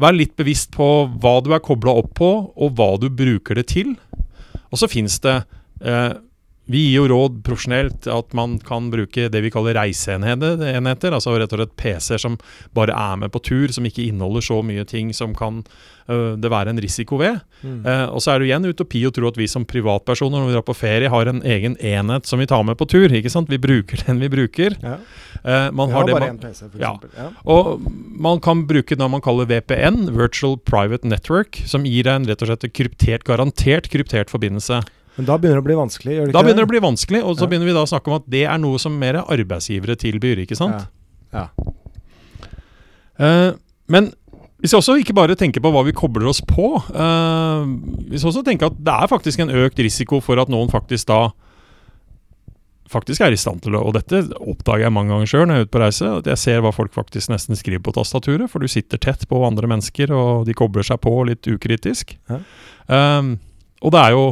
Vær 0.00 0.16
litt 0.16 0.34
bevisst 0.38 0.72
på 0.74 0.88
hva 1.22 1.36
du 1.44 1.52
er 1.54 1.62
kobla 1.62 1.94
opp 2.00 2.14
på, 2.18 2.30
og 2.54 2.78
hva 2.78 2.94
du 2.98 3.08
bruker 3.14 3.60
det 3.60 3.68
til. 3.70 3.94
Og 4.72 4.80
så 4.80 4.90
fins 4.90 5.20
det 5.22 5.36
eh, 5.84 6.14
vi 6.64 6.80
gir 6.86 7.02
jo 7.02 7.08
råd 7.12 7.42
profesjonelt 7.44 8.06
at 8.08 8.32
man 8.36 8.56
kan 8.64 8.86
bruke 8.92 9.28
det 9.28 9.40
vi 9.44 9.50
kaller 9.52 9.76
reiseenheter. 9.76 11.12
Altså 11.12 11.34
rett 11.36 11.52
og 11.52 11.60
slett 11.60 11.74
PC-er 11.76 12.22
som 12.22 12.38
bare 12.76 12.94
er 12.96 13.18
med 13.20 13.32
på 13.34 13.42
tur, 13.44 13.68
som 13.74 13.84
ikke 13.84 14.06
inneholder 14.06 14.46
så 14.46 14.62
mye 14.64 14.86
ting 14.88 15.12
som 15.16 15.34
kan 15.36 15.60
uh, 16.08 16.32
det 16.40 16.48
være 16.48 16.72
en 16.72 16.80
risiko 16.80 17.18
ved. 17.20 17.42
Mm. 17.60 17.82
Uh, 17.84 18.06
og 18.16 18.24
så 18.24 18.32
er 18.32 18.40
det 18.40 18.48
igjen 18.48 18.70
utopi 18.70 19.04
å 19.04 19.12
tro 19.12 19.28
at 19.28 19.40
vi 19.40 19.50
som 19.50 19.68
privatpersoner 19.68 20.40
når 20.40 20.48
vi 20.48 20.56
drar 20.56 20.66
på 20.70 20.78
ferie, 20.78 21.12
har 21.12 21.28
en 21.28 21.44
egen 21.44 21.76
enhet 21.84 22.32
som 22.32 22.40
vi 22.40 22.48
tar 22.48 22.64
med 22.64 22.80
på 22.80 22.88
tur. 22.88 23.12
ikke 23.12 23.32
sant? 23.32 23.52
Vi 23.52 23.60
bruker 23.60 24.00
den 24.06 24.24
vi 24.24 24.32
bruker. 24.32 24.80
Ja. 24.80 24.96
Uh, 25.44 25.68
man 25.68 25.92
vi 25.92 25.98
har, 25.98 26.08
har 26.08 26.16
bare 26.16 26.32
én 26.32 26.40
PC, 26.40 26.64
for 26.72 26.80
ja. 26.80 26.96
ja. 27.20 27.28
Og 27.44 27.84
man 28.16 28.40
kan 28.40 28.64
bruke 28.70 28.96
det 28.96 29.12
man 29.12 29.24
kaller 29.24 29.52
VPN, 29.52 30.06
Virtual 30.16 30.56
Private 30.64 31.04
Network, 31.12 31.60
som 31.68 31.84
gir 31.84 32.08
deg 32.08 32.22
en 32.22 32.28
rett 32.32 32.40
og 32.40 32.54
slett 32.54 32.70
kryptert, 32.72 33.28
garantert 33.28 33.92
kryptert 33.92 34.32
forbindelse. 34.32 34.80
Men 35.14 35.28
da 35.28 35.36
begynner 35.38 35.60
det 35.60 35.64
å 35.64 35.68
bli 35.68 35.78
vanskelig? 35.78 36.16
gjør 36.16 36.24
det 36.24 36.32
ikke 36.32 36.38
Da 36.38 36.42
begynner 36.42 36.64
det 36.64 36.68
å 36.68 36.72
bli 36.72 36.82
vanskelig, 36.82 37.22
og 37.22 37.36
så 37.36 37.46
ja. 37.46 37.50
begynner 37.52 37.70
vi 37.70 37.76
da 37.76 37.84
å 37.84 37.90
snakke 37.90 38.10
om 38.10 38.18
at 38.18 38.26
det 38.34 38.42
er 38.50 38.60
noe 38.62 38.80
som 38.82 38.96
mer 38.98 39.20
arbeidsgivere 39.22 39.96
tilbyr, 40.00 40.42
ikke 40.44 40.58
sant? 40.58 40.88
Ja. 41.34 41.46
Uh, 43.14 43.54
men 43.90 44.10
vi 44.64 44.70
skal 44.70 44.80
også 44.80 44.96
ikke 44.98 45.14
bare 45.14 45.36
tenker 45.38 45.62
på 45.62 45.70
hva 45.74 45.84
vi 45.86 45.94
kobler 45.94 46.26
oss 46.30 46.40
på. 46.40 46.72
Uh, 46.90 47.68
vi 48.08 48.18
også 48.18 48.42
tenker 48.46 48.72
at 48.72 48.78
det 48.80 48.98
er 49.04 49.10
faktisk 49.10 49.42
en 49.44 49.52
økt 49.52 49.82
risiko 49.84 50.22
for 50.24 50.40
at 50.40 50.50
noen 50.52 50.72
faktisk 50.72 51.10
da 51.12 51.28
faktisk 52.94 53.24
er 53.24 53.34
i 53.34 53.40
stand 53.40 53.62
til 53.64 53.74
å 53.74 53.82
Og 53.88 53.94
dette 53.96 54.20
oppdager 54.38 54.86
jeg 54.86 54.94
mange 54.94 55.12
ganger 55.12 55.30
sjøl 55.30 55.46
når 55.48 55.56
jeg 55.56 55.64
er 55.64 55.68
ute 55.68 55.74
på 55.74 55.82
reise. 55.82 56.10
At 56.20 56.30
jeg 56.30 56.42
ser 56.42 56.62
hva 56.64 56.72
folk 56.74 56.94
faktisk 56.94 57.32
nesten 57.32 57.58
skriver 57.58 57.82
på 57.84 57.94
tastaturet. 57.96 58.50
For 58.52 58.62
du 58.62 58.70
sitter 58.70 59.00
tett 59.00 59.26
på 59.28 59.40
andre 59.46 59.70
mennesker, 59.70 60.12
og 60.14 60.46
de 60.48 60.56
kobler 60.56 60.86
seg 60.86 61.00
på 61.04 61.12
litt 61.28 61.48
ukritisk. 61.50 62.16
Ja. 62.30 62.40
Um, 62.88 63.36
og 63.84 63.92
det 63.94 64.00
er 64.00 64.16
jo 64.16 64.24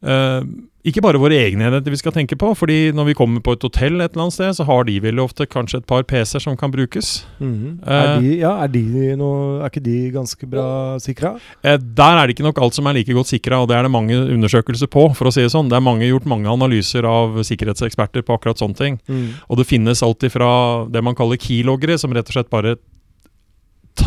Uh, 0.00 0.40
ikke 0.80 1.02
bare 1.04 1.20
våre 1.20 1.36
egne 1.36 1.66
enheter 1.68 1.92
vi 1.92 1.98
skal 2.00 2.14
tenke 2.14 2.38
på, 2.40 2.54
fordi 2.56 2.88
når 2.96 3.10
vi 3.10 3.14
kommer 3.18 3.42
på 3.44 3.52
et 3.52 3.64
hotell 3.66 4.00
et 4.00 4.14
eller 4.14 4.24
annet 4.24 4.36
sted, 4.38 4.54
så 4.56 4.64
har 4.64 4.86
de 4.88 4.94
vel 5.04 5.20
ofte 5.20 5.44
kanskje 5.44 5.82
et 5.82 5.86
par 5.88 6.06
PC-er 6.08 6.40
som 6.40 6.56
kan 6.56 6.72
brukes. 6.72 7.26
Mm 7.38 7.52
-hmm. 7.52 7.74
uh, 7.84 7.92
er, 7.92 8.20
de, 8.20 8.38
ja, 8.38 8.52
er, 8.62 8.68
de 8.68 9.16
noe, 9.16 9.60
er, 9.60 9.68
ikke 9.68 9.84
de 9.84 10.10
ganske 10.10 10.46
bra 10.46 10.98
sikra? 10.98 11.34
Uh, 11.64 11.76
der 11.76 12.16
er 12.16 12.26
det 12.26 12.30
ikke 12.30 12.48
nok 12.48 12.62
alt 12.62 12.74
som 12.74 12.86
er 12.86 12.92
like 12.92 13.12
godt 13.12 13.26
sikra, 13.26 13.60
og 13.60 13.68
det 13.68 13.76
er 13.76 13.82
det 13.82 13.90
mange 13.90 14.16
undersøkelser 14.16 14.86
på, 14.86 15.14
for 15.14 15.26
å 15.26 15.32
si 15.32 15.42
det 15.42 15.52
sånn. 15.52 15.68
Det 15.68 15.76
er 15.76 15.80
mange, 15.80 16.08
gjort 16.08 16.26
mange 16.26 16.48
analyser 16.48 17.04
av 17.04 17.42
sikkerhetseksperter 17.42 18.22
på 18.22 18.32
akkurat 18.32 18.58
sånne 18.58 18.76
ting. 18.76 19.00
Mm. 19.08 19.28
Og 19.50 19.58
det 19.58 19.66
finnes 19.66 20.02
alltid 20.02 20.32
fra 20.32 20.86
det 20.88 21.04
man 21.04 21.14
kaller 21.14 21.36
keyloggere, 21.36 21.98
som 21.98 22.12
rett 22.12 22.28
og 22.28 22.32
slett 22.32 22.50
bare 22.50 22.76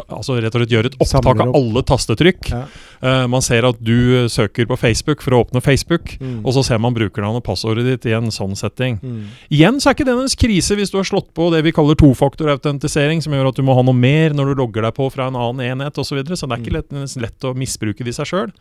altså 0.08 0.38
rett 0.42 0.54
og 0.54 0.64
slett 0.64 0.74
gjør 0.74 0.90
et 0.90 0.98
opptak 1.02 1.42
av 1.44 1.54
alle 1.58 1.84
tastetrykk. 1.88 2.50
Ja. 2.54 2.64
Uh, 3.04 3.26
man 3.32 3.44
ser 3.44 3.68
at 3.68 3.80
du 3.84 4.24
uh, 4.24 4.30
søker 4.32 4.68
på 4.70 4.78
Facebook 4.80 5.24
for 5.26 5.36
å 5.36 5.42
åpne 5.44 5.62
Facebook, 5.64 6.16
mm. 6.22 6.40
og 6.44 6.56
så 6.56 6.64
ser 6.66 6.82
man 6.84 6.96
brukernavnet 6.96 7.44
og 7.44 7.48
passordet 7.48 7.86
ditt 7.88 8.08
i 8.10 8.16
en 8.16 8.32
sånn 8.34 8.56
setting. 8.60 9.00
Mm. 9.04 9.26
Igjen 9.54 9.82
så 9.84 9.92
er 9.92 9.98
ikke 9.98 10.08
det 10.08 10.16
en 10.16 10.38
krise 10.44 10.78
hvis 10.80 10.94
du 10.94 11.00
har 11.02 11.10
slått 11.10 11.34
på 11.36 11.50
det 11.54 11.64
vi 11.68 11.76
kaller 11.76 12.00
tofaktorautentisering, 12.00 13.24
som 13.26 13.36
gjør 13.36 13.52
at 13.52 13.60
du 13.60 13.66
må 13.68 13.76
ha 13.78 13.86
noe 13.86 13.98
mer 13.98 14.36
når 14.36 14.54
du 14.54 14.64
logger 14.64 14.88
deg 14.88 14.96
på 14.98 15.10
fra 15.14 15.28
en 15.30 15.40
annen 15.40 15.66
enhet 15.68 16.00
osv. 16.00 16.14
Så, 16.14 16.20
videre. 16.20 16.38
så 16.38 16.46
det 16.46 16.54
er 16.54 16.62
ikke 16.62 16.74
mm. 16.76 16.78
lett, 16.78 17.16
lett 17.24 17.46
å 17.50 17.56
misbruke 17.58 18.06
det 18.06 18.14
i 18.14 18.18
seg 18.20 18.30
sjøl. 18.30 18.52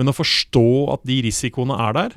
Men 0.00 0.08
å 0.08 0.16
forstå 0.16 0.68
at 0.94 1.02
de 1.08 1.18
risikoene 1.26 1.76
er 1.88 1.98
der, 1.98 2.14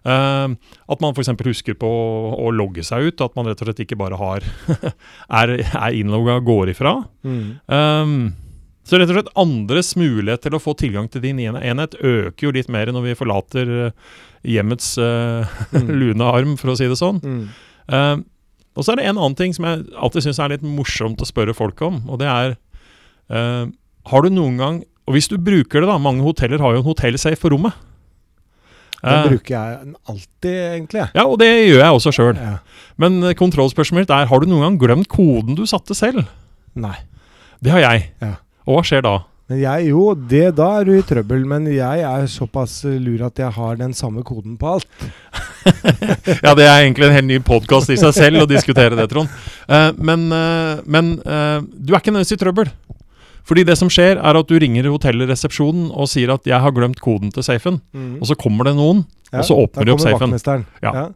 Uh, 0.00 0.56
at 0.88 1.02
man 1.02 1.12
f.eks. 1.12 1.32
husker 1.44 1.76
på 1.76 1.88
å, 1.88 2.36
å, 2.40 2.52
logge 2.54 2.84
seg 2.86 3.10
ut. 3.10 3.24
At 3.24 3.36
man 3.36 3.50
rett 3.50 3.60
og 3.60 3.68
slett 3.68 3.82
ikke 3.84 3.98
bare 4.00 4.20
har 4.20 4.46
er, 5.40 5.56
er 5.60 5.98
innlogga 5.98 6.38
og 6.40 6.48
går 6.48 6.72
ifra. 6.74 6.94
Mm. 7.26 7.42
Um, 7.68 8.16
så 8.90 8.98
rett 8.98 9.12
og 9.12 9.18
slett 9.18 9.34
andres 9.38 9.92
mulighet 9.98 10.42
til 10.42 10.56
å 10.56 10.62
få 10.62 10.74
tilgang 10.78 11.06
til 11.12 11.22
din 11.22 11.38
enhet 11.38 11.94
øker 11.94 12.48
jo 12.48 12.54
litt 12.56 12.70
mer 12.72 12.90
når 12.90 13.10
vi 13.10 13.18
forlater 13.18 13.70
uh, 13.70 14.16
hjemmets 14.42 14.96
uh, 14.98 15.46
mm. 15.70 15.92
lune 16.00 16.26
arm, 16.26 16.56
for 16.58 16.72
å 16.72 16.78
si 16.78 16.88
det 16.90 16.98
sånn. 16.98 17.20
Mm. 17.22 17.44
Uh, 17.90 18.16
og 18.74 18.86
så 18.86 18.94
er 18.94 19.00
det 19.00 19.06
en 19.10 19.20
annen 19.20 19.36
ting 19.38 19.54
som 19.54 19.66
jeg 19.68 19.84
alltid 19.94 20.26
syns 20.26 20.40
er 20.42 20.54
litt 20.54 20.64
morsomt 20.66 21.22
å 21.22 21.28
spørre 21.28 21.54
folk 21.54 21.78
om, 21.84 22.02
og 22.08 22.20
det 22.22 22.28
er 22.30 22.58
Har 23.30 24.24
du 24.24 24.28
noen 24.30 24.56
gang 24.58 24.76
Og 25.06 25.14
hvis 25.14 25.28
du 25.30 25.36
bruker 25.38 25.82
det, 25.82 25.86
da 25.86 25.98
Mange 26.02 26.24
hoteller 26.24 26.58
har 26.58 26.74
jo 26.74 26.80
en 26.80 26.86
hotellsafe 26.86 27.38
på 27.42 27.52
rommet. 27.52 27.76
Den 29.00 29.30
bruker 29.30 29.54
jeg 29.54 29.94
alltid, 30.12 30.56
egentlig. 30.74 31.06
Ja, 31.16 31.24
og 31.24 31.38
det 31.40 31.48
gjør 31.48 31.80
jeg 31.80 31.96
også 31.96 32.12
sjøl. 32.12 32.36
Ja. 32.36 32.58
Men 33.00 33.22
eh, 33.24 33.36
kontrollspørsmålet 33.38 34.12
er 34.12 34.28
har 34.28 34.42
du 34.42 34.50
noen 34.50 34.66
gang 34.66 34.78
glemt 34.82 35.08
koden 35.12 35.56
du 35.56 35.64
satte 35.68 35.96
selv? 35.96 36.26
Nei. 36.76 36.96
Det 37.64 37.72
har 37.72 37.84
jeg. 37.86 38.10
Ja. 38.20 38.34
Og 38.68 38.76
hva 38.78 38.86
skjer 38.86 39.04
da? 39.06 39.16
Jeg, 39.50 39.88
jo, 39.88 40.12
det, 40.14 40.52
da 40.60 40.68
er 40.78 40.86
du 40.86 40.92
i 40.94 41.02
trøbbel, 41.02 41.42
men 41.48 41.64
jeg 41.72 42.04
er 42.06 42.28
såpass 42.30 42.84
lur 42.86 43.24
at 43.26 43.40
jeg 43.40 43.50
har 43.56 43.80
den 43.80 43.96
samme 43.98 44.22
koden 44.22 44.54
på 44.60 44.76
alt. 44.76 45.08
ja, 46.44 46.52
det 46.54 46.68
er 46.68 46.84
egentlig 46.84 47.08
en 47.08 47.16
helt 47.16 47.26
ny 47.26 47.40
podkast 47.42 47.90
i 47.90 47.98
seg 47.98 48.14
selv 48.14 48.44
å 48.44 48.48
diskutere 48.50 48.94
det, 48.94 49.08
Trond. 49.10 49.32
Uh, 49.66 49.90
men, 49.98 50.28
uh, 50.30 50.78
men 50.86 51.16
uh, 51.24 51.58
du 51.66 51.90
er 51.90 51.98
ikke 51.98 52.14
nødvendigvis 52.14 52.38
i 52.38 52.40
trøbbel. 52.44 52.70
Fordi 53.48 53.64
det 53.66 53.76
som 53.80 53.90
skjer, 53.92 54.18
er 54.18 54.38
at 54.40 54.50
du 54.50 54.58
ringer 54.60 54.88
hotellresepsjonen 54.90 55.90
og 55.90 56.10
sier 56.10 56.32
at 56.34 56.44
'jeg 56.46 56.60
har 56.60 56.74
glemt 56.76 57.00
koden 57.00 57.32
til 57.32 57.42
safen', 57.42 57.80
mm. 57.92 58.20
og 58.20 58.26
så 58.26 58.36
kommer 58.36 58.64
det 58.64 58.76
noen, 58.76 59.06
ja, 59.32 59.38
og 59.38 59.44
så 59.44 59.56
åpner 59.56 59.84
de 59.84 59.92
opp 59.92 60.00
safen. 60.00 60.64
Ja. 60.82 60.92
ja. 60.94 61.08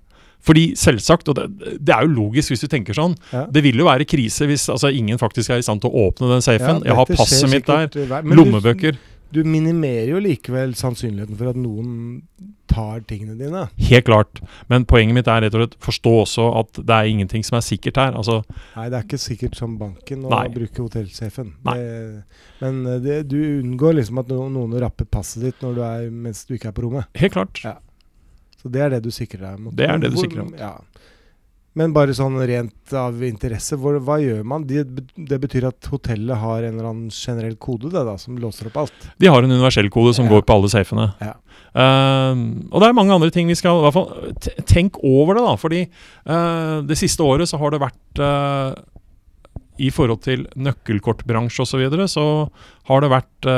Fordi 0.45 0.75
selvsagt, 0.77 1.29
og 1.29 1.39
det, 1.39 1.47
det, 1.81 1.95
er 1.95 2.05
jo 2.05 2.13
logisk 2.13 2.53
hvis 2.53 2.61
du 2.61 2.69
tenker 2.69 2.97
sånn, 2.97 3.15
ja. 3.33 3.47
det 3.49 3.63
vil 3.65 3.81
jo 3.81 3.87
være 3.89 4.05
krise 4.05 4.45
hvis 4.49 4.69
altså, 4.69 4.91
ingen 4.93 5.21
faktisk 5.21 5.55
er 5.55 5.63
i 5.63 5.65
stand 5.65 5.81
til 5.81 5.89
å 5.89 6.09
åpne 6.11 6.29
den 6.35 6.45
safen. 6.45 6.83
jeg 6.85 6.97
har 6.99 7.09
passet 7.09 7.49
mitt 7.53 7.67
der, 7.67 7.89
lommebøker. 8.29 8.99
Du, 8.99 9.11
du 9.35 9.43
minimerer 9.47 10.13
jo 10.15 10.21
likevel 10.23 10.73
sannsynligheten 10.79 11.39
for 11.39 11.51
at 11.51 11.59
noen 11.59 12.23
tar 12.71 13.03
tingene 13.07 13.37
dine. 13.39 13.67
Helt 13.91 14.07
klart. 14.09 14.41
Men 14.71 14.87
poenget 14.89 15.15
mitt 15.19 15.29
er 15.31 15.45
rett 15.45 15.55
og 15.55 15.63
slett 15.65 15.77
forstå 15.85 16.13
også 16.23 16.47
at 16.63 16.81
det 16.81 16.97
er 16.97 17.11
ingenting 17.11 17.45
som 17.47 17.59
er 17.59 17.65
sikkert 17.67 18.01
her. 18.01 18.17
Altså, 18.19 18.41
Nei, 18.75 18.87
det 18.91 18.99
er 18.99 19.07
ikke 19.07 19.21
sikkert 19.23 19.59
som 19.59 19.77
banken 19.81 20.25
å 20.27 20.33
nei. 20.33 20.47
bruke 20.55 20.83
hotellsjefen. 20.87 21.53
men 21.67 22.81
eh, 22.89 23.01
det, 23.05 23.19
du 23.31 23.39
unngår 23.61 23.99
liksom 24.01 24.23
at 24.25 24.33
noen, 24.33 24.55
noen 24.57 24.79
rapper 24.83 25.07
passet 25.07 25.45
ditt 25.47 25.63
når 25.65 25.79
du 25.79 25.83
er, 25.87 26.09
mens 26.11 26.45
du 26.49 26.57
ikke 26.57 26.73
er 26.73 26.77
på 26.79 26.87
rommet. 26.87 27.11
Helt 27.21 27.37
klart. 27.37 27.63
Ja. 27.67 27.77
Så 28.63 28.73
det 28.73 28.81
er 28.81 28.95
det 28.97 29.03
du 29.05 29.11
sikrer 29.13 29.45
deg 29.51 29.61
mot. 29.67 29.77
Det 29.77 29.91
er 29.91 30.01
det 30.01 30.15
du 30.15 30.19
sikrer 30.23 30.41
deg 30.43 30.55
mot. 30.55 30.63
Ja. 30.63 31.11
Men 31.75 31.95
bare 31.95 32.15
sånn 32.15 32.37
rent 32.47 32.93
av 32.95 33.19
interesse, 33.27 33.75
hvor, 33.81 33.97
hva 34.07 34.21
gjør 34.23 34.45
man? 34.47 34.63
Det, 34.69 34.85
det, 35.17 35.39
betyr 35.43 35.67
at 35.73 35.89
hotellet 35.91 36.39
har 36.39 36.63
en 36.63 36.77
eller 36.77 36.87
annen 36.91 37.11
generell 37.11 37.57
kode 37.59 37.91
det 37.91 38.05
da, 38.07 38.15
som 38.21 38.39
låser 38.39 38.71
opp 38.71 38.79
alt? 38.85 39.09
De 39.19 39.31
har 39.31 39.43
en 39.43 39.51
universell 39.51 39.91
kode 39.95 40.15
som 40.15 40.29
ja. 40.29 40.37
går 40.37 40.47
på 40.47 40.55
alle 40.55 40.71
safene. 40.71 41.09
Ja. 41.19 41.35
Uh, 41.75 42.39
og 42.71 42.79
det 42.79 42.87
er 42.87 42.95
mange 42.95 43.17
andre 43.17 43.33
ting 43.35 43.51
vi 43.51 43.57
skal 43.59 43.81
i 43.81 43.83
hvert 43.83 43.97
fall 43.97 44.61
Tenk 44.71 45.01
over 45.03 45.35
det, 45.35 45.43
da. 45.43 45.55
Fordi 45.59 45.81
uh, 46.31 46.79
det 46.87 46.99
siste 47.01 47.27
året 47.27 47.51
så 47.51 47.59
har 47.59 47.75
det 47.75 47.83
vært 47.83 48.23
uh, 48.23 48.71
I 49.83 49.91
forhold 49.91 50.23
til 50.29 50.47
nøkkelkortbransje 50.55 51.67
osv. 51.67 51.75
Så, 51.75 51.83
videre, 51.83 52.07
så 52.07 52.29
har 52.87 53.03
det 53.03 53.15
vært 53.17 53.51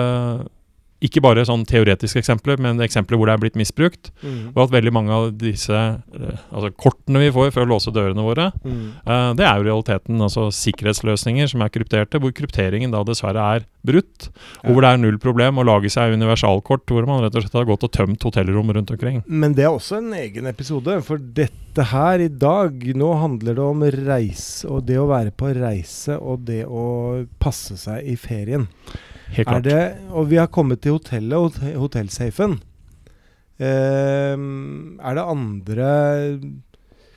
ikke 1.05 1.21
bare 1.21 1.45
sånn 1.45 1.67
teoretiske 1.69 2.23
eksempler, 2.23 2.61
men 2.63 2.81
eksempler 2.81 3.19
hvor 3.19 3.29
det 3.29 3.35
er 3.37 3.43
blitt 3.43 3.59
misbrukt. 3.59 4.11
Mm. 4.23 4.55
Og 4.55 4.63
at 4.65 4.73
veldig 4.73 4.93
mange 4.97 5.13
av 5.13 5.27
disse 5.37 5.77
uh, 5.77 6.45
altså 6.49 6.71
kortene 6.73 7.21
vi 7.21 7.33
får 7.35 7.51
for 7.53 7.67
å 7.67 7.71
låse 7.75 7.93
dørene 7.93 8.25
våre, 8.25 8.49
mm. 8.65 8.85
uh, 9.05 9.31
det 9.37 9.45
er 9.45 9.61
jo 9.61 9.67
realiteten 9.69 10.25
altså 10.25 10.49
sikkerhetsløsninger 10.57 11.51
som 11.53 11.65
er 11.65 11.73
krypterte, 11.75 12.21
hvor 12.23 12.33
krypteringen 12.37 12.95
da 12.95 13.03
dessverre 13.07 13.45
er 13.57 13.67
brutt. 13.87 14.31
Og 14.65 14.73
hvor 14.73 14.87
det 14.87 14.93
er 14.93 15.03
null 15.03 15.19
problem 15.23 15.61
å 15.61 15.67
lage 15.69 15.91
seg 15.93 16.17
universalkort 16.17 16.89
hvor 16.91 17.09
man 17.09 17.21
rett 17.25 17.37
og 17.37 17.45
slett 17.45 17.59
har 17.61 17.69
gått 17.69 17.85
og 17.87 17.93
tømt 17.95 18.25
hotellrom 18.27 18.73
rundt 18.75 18.93
omkring. 18.95 19.21
Men 19.27 19.57
det 19.59 19.67
er 19.67 19.75
også 19.75 20.01
en 20.01 20.15
egen 20.17 20.49
episode, 20.49 20.97
for 21.07 21.21
dette 21.21 21.91
her 21.93 22.25
i 22.25 22.31
dag, 22.33 22.81
nå 22.97 23.11
handler 23.21 23.59
det 23.59 23.67
om 23.67 23.85
reise, 23.99 24.65
og 24.71 24.87
det 24.89 24.97
å 25.01 25.11
være 25.11 25.35
på 25.37 25.53
reise, 25.59 26.17
og 26.17 26.49
det 26.49 26.65
å 26.65 26.87
passe 27.43 27.77
seg 27.85 28.09
i 28.09 28.17
ferien. 28.21 28.67
Helt 29.35 29.49
klart. 29.49 29.67
Det, 29.67 29.81
og 30.15 30.31
vi 30.31 30.39
har 30.41 30.53
kommet 30.53 30.83
til 30.85 30.97
hotellet 30.99 31.37
og 31.37 31.81
hotellsafen. 31.83 32.61
Eh, 33.57 34.37
er 34.37 35.17
det 35.17 35.25
andre 35.25 35.91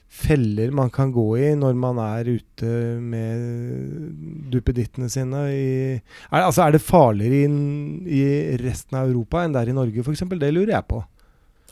feller 0.09 0.71
man 0.73 0.89
kan 0.89 1.11
gå 1.13 1.27
i 1.37 1.49
når 1.57 1.75
man 1.77 1.99
er 2.01 2.31
ute 2.33 2.71
med 2.97 4.49
duppedittene 4.51 5.09
sine? 5.11 5.43
I, 5.53 5.69
er, 5.99 6.41
altså 6.41 6.65
er 6.65 6.75
det 6.75 6.83
farligere 6.83 7.43
i, 7.43 8.19
i, 8.19 8.25
resten 8.63 8.97
av 8.99 9.09
Europa 9.11 9.43
enn 9.45 9.55
der 9.55 9.69
i 9.69 9.77
Norge, 9.77 10.03
f.eks.? 10.03 10.25
Det 10.33 10.53
lurer 10.55 10.73
jeg 10.73 10.87
på. 10.89 11.03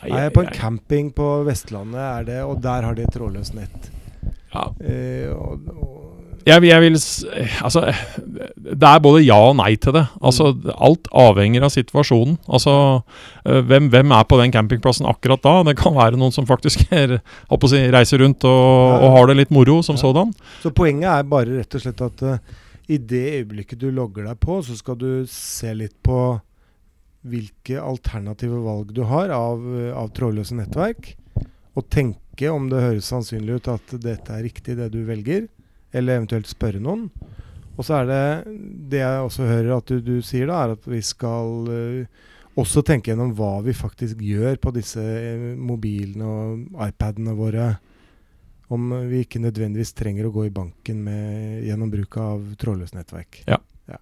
Nei, 0.03 0.11
er 0.11 0.27
jeg 0.27 0.35
på 0.35 0.43
en 0.45 0.53
camping 0.53 1.13
på 1.17 1.27
Vestlandet, 1.47 2.27
det, 2.29 2.41
og 2.45 2.59
der 2.61 2.85
har 2.85 2.97
de 2.97 3.07
et 3.07 3.15
trådløst 3.15 3.57
nett? 3.57 3.89
Ja. 4.53 4.67
Eh, 4.85 5.31
og, 5.33 5.71
og 5.73 5.96
jeg, 6.47 6.63
jeg, 6.63 6.83
vil 6.83 6.97
Altså, 7.65 7.81
det 8.55 8.87
er 8.87 9.01
både 9.03 9.23
ja 9.25 9.37
og 9.49 9.57
nei 9.59 9.73
til 9.81 9.95
det. 9.97 10.05
Altså, 10.21 10.51
alt 10.73 11.09
avhenger 11.11 11.65
av 11.67 11.73
situasjonen. 11.73 12.37
Altså, 12.47 12.73
eh, 13.43 13.59
hvem, 13.67 13.89
hvem 13.93 14.13
er 14.15 14.27
på 14.29 14.39
den 14.41 14.53
campingplassen 14.55 15.09
akkurat 15.09 15.43
da? 15.43 15.55
Det 15.67 15.77
kan 15.79 15.95
være 15.97 16.19
noen 16.19 16.35
som 16.35 16.47
faktisk 16.49 16.85
er, 17.01 17.17
si, 17.67 17.81
reiser 17.93 18.23
rundt 18.23 18.47
og, 18.47 18.63
og, 19.01 19.09
har 19.17 19.29
det 19.29 19.41
litt 19.41 19.53
moro 19.55 19.81
som 19.85 19.99
ja. 19.99 20.05
sådan. 20.05 20.33
Så 20.63 20.71
poenget 20.75 21.09
er 21.11 21.27
bare 21.27 21.59
rett 21.59 21.77
og 21.77 21.83
slett 21.83 22.03
at 22.05 22.25
uh, 22.25 22.37
i 22.87 22.99
det 22.99 23.25
øyeblikket 23.41 23.81
du 23.81 23.89
logger 23.91 24.29
deg 24.29 24.39
på, 24.39 24.61
så 24.63 24.77
skal 24.79 24.99
du 24.99 25.09
se 25.31 25.73
litt 25.75 25.97
på 26.05 26.37
hvilke 27.27 27.81
alternative 27.81 28.61
valg 28.63 28.93
du 28.95 29.03
har 29.09 29.33
av, 29.35 29.63
av 29.91 30.13
trådløse 30.15 30.55
nettverk. 30.55 31.15
og 31.77 31.85
tenke 31.93 32.49
om 32.49 32.69
det 32.71 32.79
høres 32.81 33.09
sannsynlig 33.11 33.59
ut 33.59 33.67
at 33.69 33.91
dette 34.01 34.33
er 34.33 34.45
riktig, 34.45 34.77
det 34.79 34.87
du 34.93 35.03
velger, 35.05 35.45
eller 35.95 36.19
eventuelt 36.19 36.49
spørre 36.49 36.81
noen. 36.83 37.07
Og 37.77 37.85
så 37.85 37.99
er 37.99 38.09
det 38.09 38.55
det 38.91 39.03
jeg 39.03 39.25
også 39.27 39.45
hører 39.45 39.75
at 39.77 39.91
du, 39.91 39.99
du 40.01 40.15
sier, 40.25 40.49
da, 40.49 40.63
er 40.63 40.73
at 40.77 40.89
vi 40.89 41.01
skal 41.05 41.69
uh, 41.69 42.23
også 42.57 42.81
tenke 42.85 43.11
gjennom 43.11 43.35
hva 43.37 43.59
vi 43.65 43.75
faktisk 43.77 44.21
gjør 44.25 44.57
på 44.61 44.73
disse 44.75 45.01
uh, 45.01 45.51
mobilene 45.53 46.25
og 46.25 46.87
iPadene 46.87 47.37
våre. 47.37 47.69
Om 48.73 48.89
vi 49.07 49.23
ikke 49.23 49.39
nødvendigvis 49.39 49.93
trenger 49.95 50.27
å 50.27 50.33
gå 50.33 50.49
i 50.49 50.53
banken 50.53 51.05
med, 51.05 51.63
gjennom 51.69 51.93
bruk 51.93 52.17
av 52.19 52.41
trådløst 52.59 52.97
nettverk. 52.97 53.43
Ja. 53.45 53.61
ja. 53.87 54.01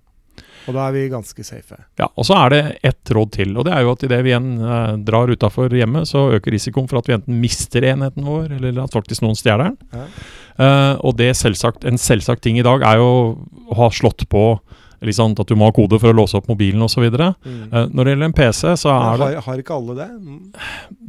Og 0.65 0.73
da 0.73 0.87
er 0.87 0.95
vi 0.95 1.03
ganske 1.11 1.45
safe. 1.45 1.77
Ja, 1.99 2.07
og 2.07 2.25
så 2.25 2.39
er 2.39 2.55
det 2.55 2.61
ett 2.89 3.11
råd 3.13 3.35
til. 3.35 3.51
Og 3.59 3.67
det 3.67 3.75
er 3.75 3.85
jo 3.85 3.91
at 3.93 4.07
idet 4.07 4.23
vi 4.25 4.31
igjen 4.31 4.55
eh, 4.57 4.95
drar 5.05 5.29
utafor 5.29 5.75
hjemmet, 5.77 6.09
så 6.09 6.23
øker 6.39 6.55
risikoen 6.55 6.89
for 6.89 7.03
at 7.03 7.11
vi 7.11 7.13
enten 7.19 7.37
mister 7.43 7.85
enheten 7.85 8.25
vår, 8.25 8.55
eller 8.57 8.81
at 8.87 8.97
faktisk 8.97 9.21
noen 9.21 9.37
stjeler 9.37 9.69
den. 9.69 9.77
Ja. 9.93 10.07
Uh, 10.55 10.95
og 11.03 11.17
det 11.19 11.33
selvsagt, 11.35 11.83
en 11.87 11.99
selvsagt 11.99 12.43
ting 12.45 12.59
i 12.59 12.65
dag 12.65 12.83
er 12.87 13.01
jo 13.01 13.09
å 13.65 13.79
ha 13.79 13.91
slått 13.91 14.27
på 14.31 14.47
liksom, 15.05 15.35
at 15.39 15.49
du 15.49 15.55
må 15.57 15.69
ha 15.69 15.75
kode 15.75 15.99
for 16.01 16.11
å 16.11 16.15
låse 16.15 16.37
opp 16.37 16.47
mobilen 16.49 16.81
osv. 16.85 17.05
Mm. 17.05 17.35
Uh, 17.71 17.85
når 17.91 18.07
det 18.07 18.13
gjelder 18.13 18.29
en 18.29 18.35
PC, 18.35 18.61
så 18.81 18.91
er 18.91 19.01
har, 19.05 19.23
det 19.23 19.43
Har 19.45 19.61
ikke 19.61 19.77
alle 19.77 19.95
det? 19.99 20.07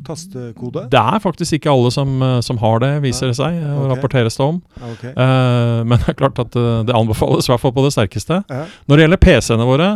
Tastekode? 0.06 0.86
Det 0.92 1.02
er 1.02 1.22
faktisk 1.22 1.58
ikke 1.58 1.72
alle 1.72 1.92
som, 1.94 2.16
uh, 2.22 2.38
som 2.44 2.60
har 2.62 2.80
det, 2.84 2.92
viser 3.04 3.30
det 3.30 3.38
seg. 3.38 3.58
Og 3.62 3.84
okay. 3.84 3.92
rapporteres 3.94 4.38
det 4.38 4.46
om. 4.46 4.60
Okay. 4.92 5.12
Uh, 5.16 5.82
men 5.88 6.00
det 6.02 6.12
er 6.12 6.18
klart 6.18 6.40
at 6.42 6.56
det 6.56 6.96
anbefales 6.96 7.48
i 7.48 7.54
hvert 7.54 7.62
fall 7.62 7.74
på 7.76 7.86
det 7.86 7.94
sterkeste. 7.96 8.42
Ja. 8.50 8.64
Når 8.86 8.98
det 8.98 9.06
gjelder 9.06 9.22
PC-ene 9.26 9.68
våre, 9.68 9.92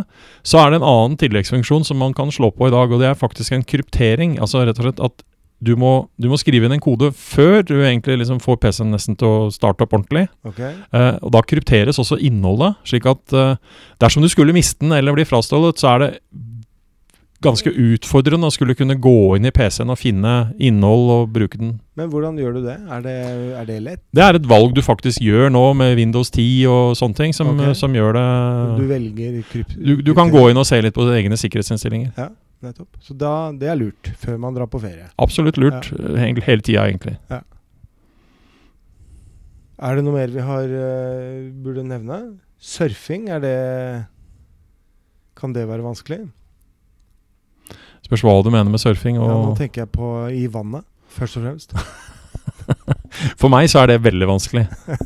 så 0.47 0.61
er 0.61 0.71
det 0.71 0.81
en 0.81 0.89
annen 0.93 1.19
tilleggsfunksjon 1.21 1.85
som 1.87 2.01
man 2.01 2.15
kan 2.17 2.31
slå 2.33 2.51
på 2.55 2.69
i 2.69 2.73
dag, 2.73 2.91
og 2.91 3.03
det 3.03 3.11
er 3.11 3.19
faktisk 3.19 3.55
en 3.55 3.65
kryptering. 3.67 4.39
Altså 4.41 4.65
rett 4.65 4.79
og 4.79 4.89
slett 4.89 5.03
at 5.11 5.25
du 5.61 5.75
må, 5.77 5.91
du 6.17 6.25
må, 6.31 6.39
skrive 6.41 6.65
inn 6.65 6.73
en 6.73 6.81
kode 6.81 7.11
før 7.13 7.61
du 7.67 7.75
egentlig 7.77 8.17
liksom 8.23 8.39
får 8.41 8.57
PC-en 8.63 8.95
nesten 8.95 9.17
til 9.19 9.29
å 9.29 9.49
starte 9.53 9.85
opp 9.85 9.93
ordentlig. 9.93 10.25
Okay. 10.47 10.73
Eh, 10.89 11.13
og 11.21 11.33
Da 11.35 11.43
krypteres 11.45 12.01
også 12.01 12.17
innholdet, 12.17 12.79
slik 12.89 13.05
at 13.09 13.35
eh, 13.37 13.59
dersom 14.01 14.25
du 14.25 14.29
skulle 14.31 14.55
miste 14.57 14.81
den 14.81 14.95
eller 14.97 15.13
bli 15.13 15.27
frastjålet, 15.29 15.77
så 15.77 15.93
er 15.93 16.03
det 16.03 16.09
ganske 17.41 17.71
utfordrende 17.73 18.49
å 18.49 18.53
skulle 18.53 18.75
kunne 18.77 18.95
gå 19.01 19.35
inn 19.37 19.47
i 19.49 19.53
PC-en 19.53 19.89
og 19.93 19.97
finne 19.97 20.33
innhold 20.61 21.07
og 21.15 21.31
bruke 21.33 21.57
den. 21.57 21.73
Men 21.97 22.11
hvordan 22.11 22.37
gjør 22.37 22.57
du 22.57 22.61
det? 22.67 22.77
Er 22.97 23.01
det, 23.05 23.15
er 23.57 23.65
det 23.69 23.79
lett? 23.85 24.03
Det 24.13 24.23
er 24.25 24.37
et 24.37 24.49
valg 24.49 24.75
du 24.77 24.83
faktisk 24.85 25.21
gjør 25.25 25.49
nå 25.53 25.63
med 25.77 25.95
Windows 25.97 26.29
10 26.29 26.45
og 26.69 26.93
sånne 26.99 27.17
ting, 27.17 27.33
som, 27.37 27.49
okay. 27.55 27.73
som 27.77 27.97
gjør 27.97 28.17
det 28.17 28.27
Du 28.77 28.85
velger 28.89 29.41
krypt... 29.49 29.73
Du, 29.77 29.95
du, 30.05 30.13
kan 30.17 30.33
gå 30.33 30.47
inn 30.51 30.61
og 30.61 30.69
se 30.69 30.81
litt 30.85 30.97
på 30.97 31.07
egne 31.17 31.39
sikkerhetsinnstillinger. 31.39 32.13
Ja. 32.17 32.29
Nettopp. 32.61 32.99
Så 33.01 33.15
da, 33.17 33.49
det 33.57 33.71
er 33.71 33.79
lurt 33.79 34.11
før 34.21 34.37
man 34.41 34.53
drar 34.53 34.69
på 34.69 34.81
ferie. 34.83 35.07
Absolutt 35.21 35.57
lurt. 35.57 35.89
Ja. 35.97 36.13
Hele, 36.21 36.43
hele 36.45 36.61
tida, 36.61 36.85
egentlig. 36.85 37.15
Ja. 37.31 37.41
Er 39.81 39.97
det 39.97 40.05
noe 40.05 40.13
mer 40.13 40.29
vi 40.29 40.43
har 40.45 40.69
uh, 40.69 41.47
burde 41.63 41.85
nevne? 41.87 42.19
Surfing, 42.61 43.31
er 43.33 43.41
det 43.41 43.57
Kan 45.33 45.55
det 45.55 45.65
være 45.65 45.81
vanskelig? 45.81 46.19
Spørs 48.05 48.21
hva 48.27 48.35
du 48.45 48.51
mener 48.53 48.69
med 48.69 48.81
surfing. 48.81 49.17
ja, 49.17 49.25
nå 49.25 49.55
tenker 49.57 49.85
jeg 49.85 49.89
på 49.93 50.07
i 50.35 50.45
vannet, 50.51 50.85
først 51.15 51.39
og 51.39 51.45
fremst. 51.47 51.73
For 53.39 53.49
meg 53.49 53.69
så 53.71 53.81
er 53.81 53.93
det 53.93 54.03
veldig 54.03 54.27
vanskelig. 54.29 54.65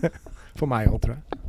For 0.59 0.67
meg 0.67 0.89
òg, 0.89 0.99
tror 1.03 1.15
jeg. 1.15 1.44